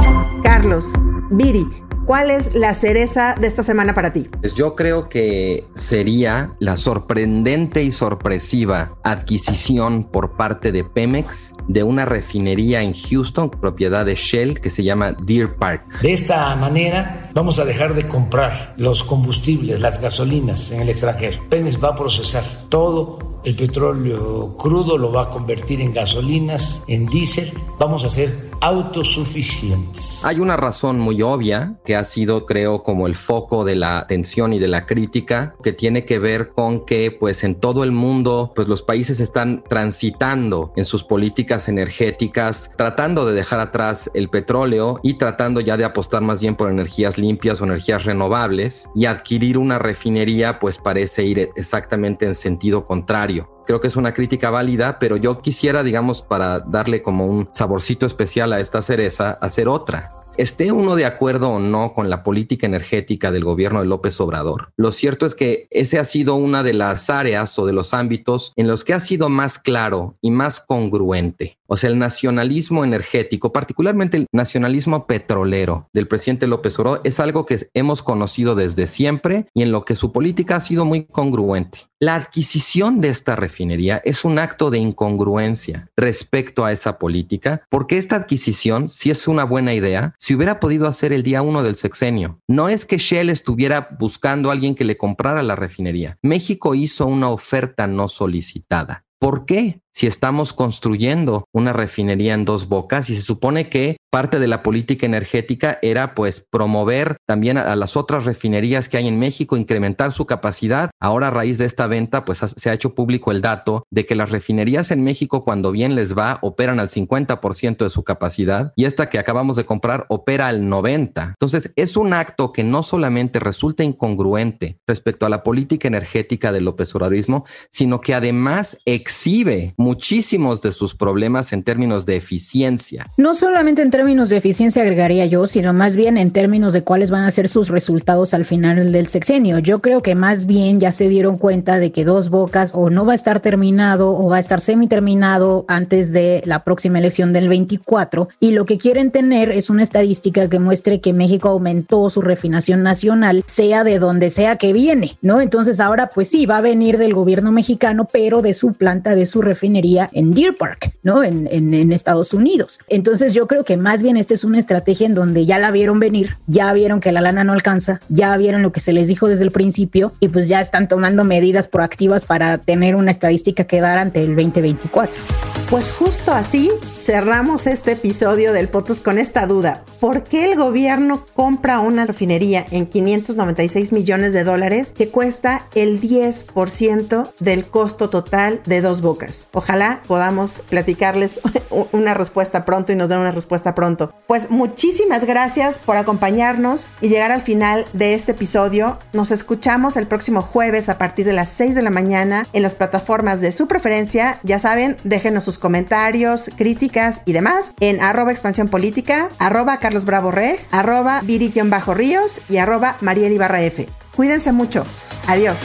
Carlos, 0.43 0.93
Viri, 1.29 1.65
¿Cuál 2.05 2.31
es 2.31 2.53
la 2.53 2.73
cereza 2.73 3.33
de 3.39 3.47
esta 3.47 3.63
semana 3.63 3.95
para 3.95 4.11
ti? 4.11 4.27
Pues 4.41 4.55
yo 4.55 4.75
creo 4.75 5.07
que 5.07 5.65
sería 5.73 6.53
la 6.59 6.75
sorprendente 6.75 7.81
y 7.81 7.91
sorpresiva 7.91 8.97
adquisición 9.03 10.03
por 10.03 10.35
parte 10.35 10.73
de 10.73 10.83
Pemex 10.83 11.53
de 11.69 11.83
una 11.83 12.03
refinería 12.03 12.81
en 12.81 12.93
Houston, 12.93 13.49
propiedad 13.49 14.05
de 14.05 14.15
Shell, 14.15 14.59
que 14.59 14.69
se 14.69 14.83
llama 14.83 15.13
Deer 15.13 15.55
Park. 15.55 16.01
De 16.01 16.11
esta 16.11 16.53
manera 16.55 17.31
vamos 17.33 17.57
a 17.59 17.63
dejar 17.65 17.95
de 17.95 18.05
comprar 18.05 18.73
los 18.75 19.01
combustibles, 19.03 19.79
las 19.79 20.01
gasolinas 20.01 20.71
en 20.71 20.81
el 20.81 20.89
extranjero. 20.89 21.41
Pemex 21.49 21.81
va 21.81 21.89
a 21.89 21.95
procesar 21.95 22.43
todo 22.67 23.32
el 23.43 23.55
petróleo 23.55 24.55
crudo 24.57 24.97
lo 24.97 25.11
va 25.11 25.23
a 25.23 25.29
convertir 25.29 25.81
en 25.81 25.93
gasolinas, 25.93 26.83
en 26.87 27.05
diésel, 27.07 27.51
vamos 27.77 28.03
a 28.03 28.09
ser 28.09 28.51
autosuficientes. 28.61 30.21
Hay 30.23 30.39
una 30.39 30.55
razón 30.55 30.97
muy 30.97 31.21
obvia 31.21 31.75
que 31.83 31.97
ha 31.97 32.05
sido, 32.05 32.45
creo, 32.45 32.81
como 32.81 33.07
el 33.07 33.15
foco 33.15 33.65
de 33.65 33.75
la 33.75 33.97
atención 33.97 34.53
y 34.53 34.59
de 34.59 34.69
la 34.69 34.85
crítica, 34.85 35.55
que 35.61 35.73
tiene 35.73 36.05
que 36.05 36.17
ver 36.17 36.51
con 36.51 36.85
que, 36.85 37.11
pues, 37.11 37.43
en 37.43 37.55
todo 37.55 37.83
el 37.83 37.91
mundo, 37.91 38.53
pues, 38.55 38.69
los 38.69 38.83
países 38.83 39.19
están 39.19 39.65
transitando 39.67 40.71
en 40.77 40.85
sus 40.85 41.03
políticas 41.03 41.67
energéticas, 41.67 42.71
tratando 42.77 43.25
de 43.25 43.33
dejar 43.33 43.59
atrás 43.59 44.09
el 44.13 44.29
petróleo 44.29 45.01
y 45.03 45.15
tratando 45.15 45.59
ya 45.59 45.75
de 45.75 45.83
apostar 45.83 46.21
más 46.21 46.39
bien 46.39 46.55
por 46.55 46.69
energías 46.69 47.17
limpias 47.17 47.59
o 47.59 47.65
energías 47.65 48.05
renovables 48.05 48.89
y 48.95 49.05
adquirir 49.05 49.57
una 49.57 49.77
refinería, 49.77 50.59
pues, 50.59 50.77
parece 50.77 51.25
ir 51.25 51.49
exactamente 51.57 52.25
en 52.25 52.35
sentido 52.35 52.85
contrario 52.85 53.32
Creo 53.65 53.81
que 53.81 53.87
es 53.87 53.95
una 53.95 54.13
crítica 54.13 54.49
válida, 54.49 54.99
pero 54.99 55.17
yo 55.17 55.41
quisiera, 55.41 55.83
digamos, 55.83 56.21
para 56.21 56.59
darle 56.59 57.01
como 57.01 57.25
un 57.25 57.49
saborcito 57.53 58.05
especial 58.05 58.53
a 58.53 58.59
esta 58.59 58.81
cereza, 58.81 59.31
hacer 59.41 59.67
otra. 59.67 60.11
Esté 60.35 60.71
uno 60.71 60.95
de 60.95 61.05
acuerdo 61.05 61.49
o 61.49 61.59
no 61.59 61.93
con 61.93 62.09
la 62.09 62.23
política 62.23 62.65
energética 62.65 63.31
del 63.31 63.43
gobierno 63.43 63.81
de 63.81 63.85
López 63.85 64.19
Obrador, 64.19 64.71
lo 64.77 64.91
cierto 64.91 65.27
es 65.27 65.35
que 65.35 65.67
ese 65.69 65.99
ha 65.99 66.05
sido 66.05 66.33
una 66.33 66.63
de 66.63 66.73
las 66.73 67.11
áreas 67.11 67.59
o 67.59 67.67
de 67.67 67.73
los 67.73 67.93
ámbitos 67.93 68.51
en 68.55 68.67
los 68.67 68.83
que 68.83 68.95
ha 68.95 68.99
sido 68.99 69.29
más 69.29 69.59
claro 69.59 70.17
y 70.21 70.31
más 70.31 70.59
congruente. 70.59 71.59
O 71.67 71.77
sea, 71.77 71.89
el 71.89 71.97
nacionalismo 71.97 72.83
energético, 72.83 73.53
particularmente 73.53 74.17
el 74.17 74.27
nacionalismo 74.31 75.07
petrolero 75.07 75.89
del 75.93 76.07
presidente 76.07 76.47
López 76.47 76.77
Obrador, 76.79 77.01
es 77.03 77.19
algo 77.19 77.45
que 77.45 77.67
hemos 77.73 78.03
conocido 78.03 78.55
desde 78.55 78.87
siempre 78.87 79.47
y 79.53 79.63
en 79.63 79.71
lo 79.71 79.85
que 79.85 79.95
su 79.95 80.11
política 80.11 80.57
ha 80.57 80.61
sido 80.61 80.85
muy 80.85 81.05
congruente. 81.05 81.79
La 81.99 82.15
adquisición 82.15 82.99
de 82.99 83.07
esta 83.07 83.37
refinería 83.37 84.01
es 84.03 84.25
un 84.25 84.37
acto 84.37 84.69
de 84.69 84.77
incongruencia 84.77 85.87
respecto 85.95 86.65
a 86.65 86.73
esa 86.73 86.99
política, 86.99 87.63
porque 87.69 87.97
esta 87.97 88.17
adquisición, 88.17 88.89
si 88.89 89.09
es 89.09 89.25
una 89.27 89.45
buena 89.45 89.73
idea, 89.73 90.13
se 90.19 90.35
hubiera 90.35 90.59
podido 90.59 90.87
hacer 90.87 91.13
el 91.13 91.23
día 91.23 91.41
uno 91.41 91.63
del 91.63 91.77
sexenio. 91.77 92.41
No 92.45 92.67
es 92.67 92.85
que 92.85 92.97
Shell 92.97 93.29
estuviera 93.29 93.95
buscando 93.97 94.49
a 94.49 94.51
alguien 94.51 94.75
que 94.75 94.83
le 94.83 94.97
comprara 94.97 95.43
la 95.43 95.55
refinería. 95.55 96.17
México 96.21 96.75
hizo 96.75 97.05
una 97.05 97.29
oferta 97.29 97.87
no 97.87 98.09
solicitada. 98.09 99.05
¿Por 99.17 99.45
qué? 99.45 99.82
Si 99.93 100.07
estamos 100.07 100.53
construyendo 100.53 101.45
una 101.53 101.71
refinería 101.71 102.33
en 102.33 102.45
dos 102.45 102.67
bocas 102.67 103.09
y 103.09 103.15
se 103.15 103.21
supone 103.21 103.69
que 103.69 103.97
parte 104.11 104.39
de 104.39 104.47
la 104.47 104.61
política 104.61 105.05
energética 105.05 105.79
era 105.81 106.13
pues 106.13 106.39
promover 106.39 107.17
también 107.25 107.57
a, 107.57 107.75
las 107.75 107.97
otras 107.97 108.25
refinerías 108.25 108.87
que 108.87 108.97
hay 108.97 109.07
en 109.07 109.17
México, 109.17 109.57
incrementar 109.57 110.11
su 110.11 110.25
capacidad. 110.25 110.91
Ahora 110.99 111.29
a 111.29 111.31
raíz 111.31 111.57
de 111.57 111.65
esta 111.65 111.87
venta 111.87 112.25
pues 112.25 112.39
se 112.55 112.69
ha 112.69 112.73
hecho 112.73 112.93
público 112.93 113.31
el 113.31 113.41
dato 113.41 113.83
de 113.91 114.05
que 114.05 114.15
las 114.15 114.29
refinerías 114.29 114.91
en 114.91 115.03
México 115.03 115.43
cuando 115.43 115.71
bien 115.71 115.95
les 115.95 116.15
va 116.15 116.37
operan 116.41 116.79
al 116.79 116.89
50% 116.89 117.77
de 117.77 117.89
su 117.89 118.03
capacidad 118.03 118.73
y 118.75 118.85
esta 118.85 119.09
que 119.09 119.19
acabamos 119.19 119.55
de 119.55 119.65
comprar 119.65 120.05
opera 120.09 120.47
al 120.47 120.61
90%. 120.61 121.29
Entonces 121.29 121.71
es 121.75 121.97
un 121.97 122.13
acto 122.13 122.51
que 122.51 122.63
no 122.63 122.83
solamente 122.83 123.39
resulta 123.39 123.83
incongruente 123.83 124.77
respecto 124.87 125.25
a 125.25 125.29
la 125.29 125.43
política 125.43 125.87
energética 125.87 126.51
del 126.51 126.65
López 126.65 126.93
Obradorismo, 126.95 127.45
sino 127.71 128.01
que 128.01 128.13
además 128.13 128.77
exhibe 128.85 129.73
muchísimos 129.83 130.61
de 130.61 130.71
sus 130.71 130.95
problemas 130.95 131.51
en 131.51 131.61
términos 131.61 132.05
de 132.05 132.15
eficiencia. 132.15 133.05
No 133.17 133.35
solamente 133.35 133.81
en 133.81 133.91
términos 133.91 134.29
de 134.29 134.37
eficiencia 134.37 134.81
agregaría 134.81 135.25
yo, 135.25 135.45
sino 135.45 135.73
más 135.73 135.97
bien 135.97 136.17
en 136.17 136.31
términos 136.31 136.71
de 136.71 136.83
cuáles 136.83 137.11
van 137.11 137.25
a 137.25 137.31
ser 137.31 137.49
sus 137.49 137.67
resultados 137.67 138.33
al 138.33 138.45
final 138.45 138.91
del 138.91 139.07
sexenio. 139.09 139.59
Yo 139.59 139.79
creo 139.79 140.01
que 140.01 140.15
más 140.15 140.45
bien 140.45 140.79
ya 140.79 140.93
se 140.93 141.09
dieron 141.09 141.35
cuenta 141.35 141.79
de 141.79 141.91
que 141.91 142.05
Dos 142.05 142.29
Bocas 142.29 142.71
o 142.73 142.89
no 142.89 143.05
va 143.05 143.11
a 143.11 143.15
estar 143.15 143.41
terminado 143.41 144.17
o 144.17 144.29
va 144.29 144.37
a 144.37 144.39
estar 144.39 144.61
semi 144.61 144.87
terminado 144.87 145.65
antes 145.67 146.13
de 146.13 146.41
la 146.45 146.63
próxima 146.63 146.99
elección 146.99 147.33
del 147.33 147.49
24 147.49 148.29
y 148.39 148.51
lo 148.51 148.65
que 148.65 148.77
quieren 148.77 149.11
tener 149.11 149.51
es 149.51 149.69
una 149.69 149.83
estadística 149.83 150.49
que 150.49 150.59
muestre 150.59 151.01
que 151.01 151.11
México 151.11 151.49
aumentó 151.49 152.09
su 152.09 152.21
refinación 152.21 152.83
nacional, 152.83 153.43
sea 153.47 153.83
de 153.83 153.99
donde 153.99 154.29
sea 154.29 154.55
que 154.55 154.71
viene, 154.71 155.17
¿no? 155.21 155.41
Entonces 155.41 155.81
ahora 155.81 156.07
pues 156.07 156.29
sí, 156.29 156.45
va 156.45 156.59
a 156.59 156.61
venir 156.61 156.97
del 156.97 157.13
gobierno 157.13 157.51
mexicano, 157.51 158.07
pero 158.11 158.41
de 158.41 158.53
su 158.53 158.71
planta, 158.73 159.13
de 159.13 159.25
su 159.25 159.41
refinación 159.41 159.72
en 159.75 160.33
Deer 160.33 160.55
Park, 160.55 160.93
¿no? 161.03 161.23
En, 161.23 161.47
en, 161.51 161.91
Estados 161.91 162.33
Unidos. 162.33 162.79
Entonces 162.87 163.33
yo 163.33 163.47
creo 163.47 163.65
que 163.65 163.77
más 163.77 164.01
bien 164.01 164.17
esta 164.17 164.33
es 164.33 164.43
una 164.43 164.59
estrategia 164.59 165.05
en 165.05 165.13
donde 165.13 165.45
ya 165.45 165.59
la 165.59 165.71
vieron 165.71 165.99
venir, 165.99 166.37
ya 166.47 166.73
vieron 166.73 166.99
que 166.99 167.11
la 167.11 167.21
lana 167.21 167.43
no 167.43 167.53
alcanza, 167.53 167.99
ya 168.09 168.35
vieron 168.37 168.61
lo 168.61 168.71
que 168.71 168.79
se 168.79 168.93
les 168.93 169.07
dijo 169.07 169.27
desde 169.27 169.43
el 169.43 169.51
principio 169.51 170.13
y 170.19 170.29
pues 170.29 170.47
ya 170.47 170.61
están 170.61 170.87
tomando 170.87 171.23
medidas 171.23 171.67
proactivas 171.67 172.25
para 172.25 172.57
tener 172.57 172.95
una 172.95 173.11
estadística 173.11 173.65
que 173.65 173.81
dar 173.81 173.97
ante 173.97 174.23
el 174.23 174.35
2024. 174.35 175.62
Pues 175.69 175.91
justo 175.91 176.31
así 176.31 176.69
cerramos 177.03 177.67
este 177.67 177.93
episodio 177.93 178.53
del 178.53 178.69
POTUS 178.69 179.01
con 179.01 179.17
esta 179.17 179.45
duda. 179.45 179.83
¿Por 179.99 180.23
qué 180.23 180.45
el 180.45 180.55
gobierno 180.55 181.25
compra 181.33 181.79
una 181.79 182.05
refinería 182.05 182.65
en 182.71 182.85
596 182.85 183.91
millones 183.91 184.31
de 184.31 184.43
dólares 184.43 184.93
que 184.95 185.09
cuesta 185.09 185.65
el 185.75 185.99
10% 185.99 187.29
del 187.39 187.65
costo 187.65 188.09
total 188.09 188.61
de 188.65 188.81
dos 188.81 189.01
bocas? 189.01 189.47
Ojalá 189.51 190.01
podamos 190.07 190.61
platicarles 190.69 191.41
una 191.91 192.13
respuesta 192.13 192.63
pronto 192.63 192.93
y 192.93 192.95
nos 192.95 193.09
den 193.09 193.19
una 193.19 193.31
respuesta 193.31 193.75
pronto. 193.75 194.13
Pues 194.27 194.49
muchísimas 194.49 195.25
gracias 195.25 195.79
por 195.79 195.97
acompañarnos 195.97 196.87
y 197.01 197.09
llegar 197.09 197.31
al 197.31 197.41
final 197.41 197.85
de 197.93 198.13
este 198.13 198.31
episodio. 198.31 198.99
Nos 199.11 199.31
escuchamos 199.31 199.97
el 199.97 200.07
próximo 200.07 200.41
jueves 200.41 200.87
a 200.87 200.97
partir 200.97 201.25
de 201.25 201.33
las 201.33 201.49
6 201.49 201.75
de 201.75 201.81
la 201.81 201.89
mañana 201.89 202.47
en 202.53 202.61
las 202.61 202.75
plataformas 202.75 203.41
de 203.41 203.51
su 203.51 203.67
preferencia. 203.67 204.39
Ya 204.43 204.59
saben, 204.59 204.95
déjenos 205.03 205.43
sus 205.43 205.57
comentarios, 205.63 206.51
críticas 206.57 207.21
y 207.25 207.31
demás 207.31 207.73
en 207.79 208.01
arroba 208.01 208.31
expansión 208.31 208.67
política, 208.67 209.29
arroba 209.39 209.77
Carlos 209.77 210.03
Bravo 210.03 210.29
Reg, 210.29 210.59
arroba 210.71 211.21
Viri-Bajo 211.23 211.93
Ríos 211.93 212.41
y 212.49 212.57
arroba 212.57 212.97
Mariel 212.99 213.31
Ibarra 213.31 213.61
F. 213.61 213.87
Cuídense 214.13 214.51
mucho. 214.51 214.83
Adiós. 215.25 215.59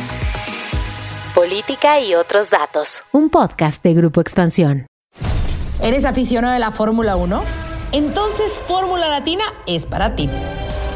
Política 1.35 2.01
y 2.01 2.15
otros 2.15 2.49
datos. 2.49 3.03
Un 3.13 3.29
podcast 3.29 3.83
de 3.83 3.93
Grupo 3.95 4.21
Expansión. 4.21 4.87
¿Eres 5.83 6.05
aficionado 6.05 6.55
de 6.55 6.61
la 6.61 6.71
Fórmula 6.71 7.17
1? 7.17 7.43
Entonces 7.91 8.63
Fórmula 8.69 9.09
Latina 9.09 9.45
es 9.67 9.85
para 9.87 10.15
ti. 10.15 10.31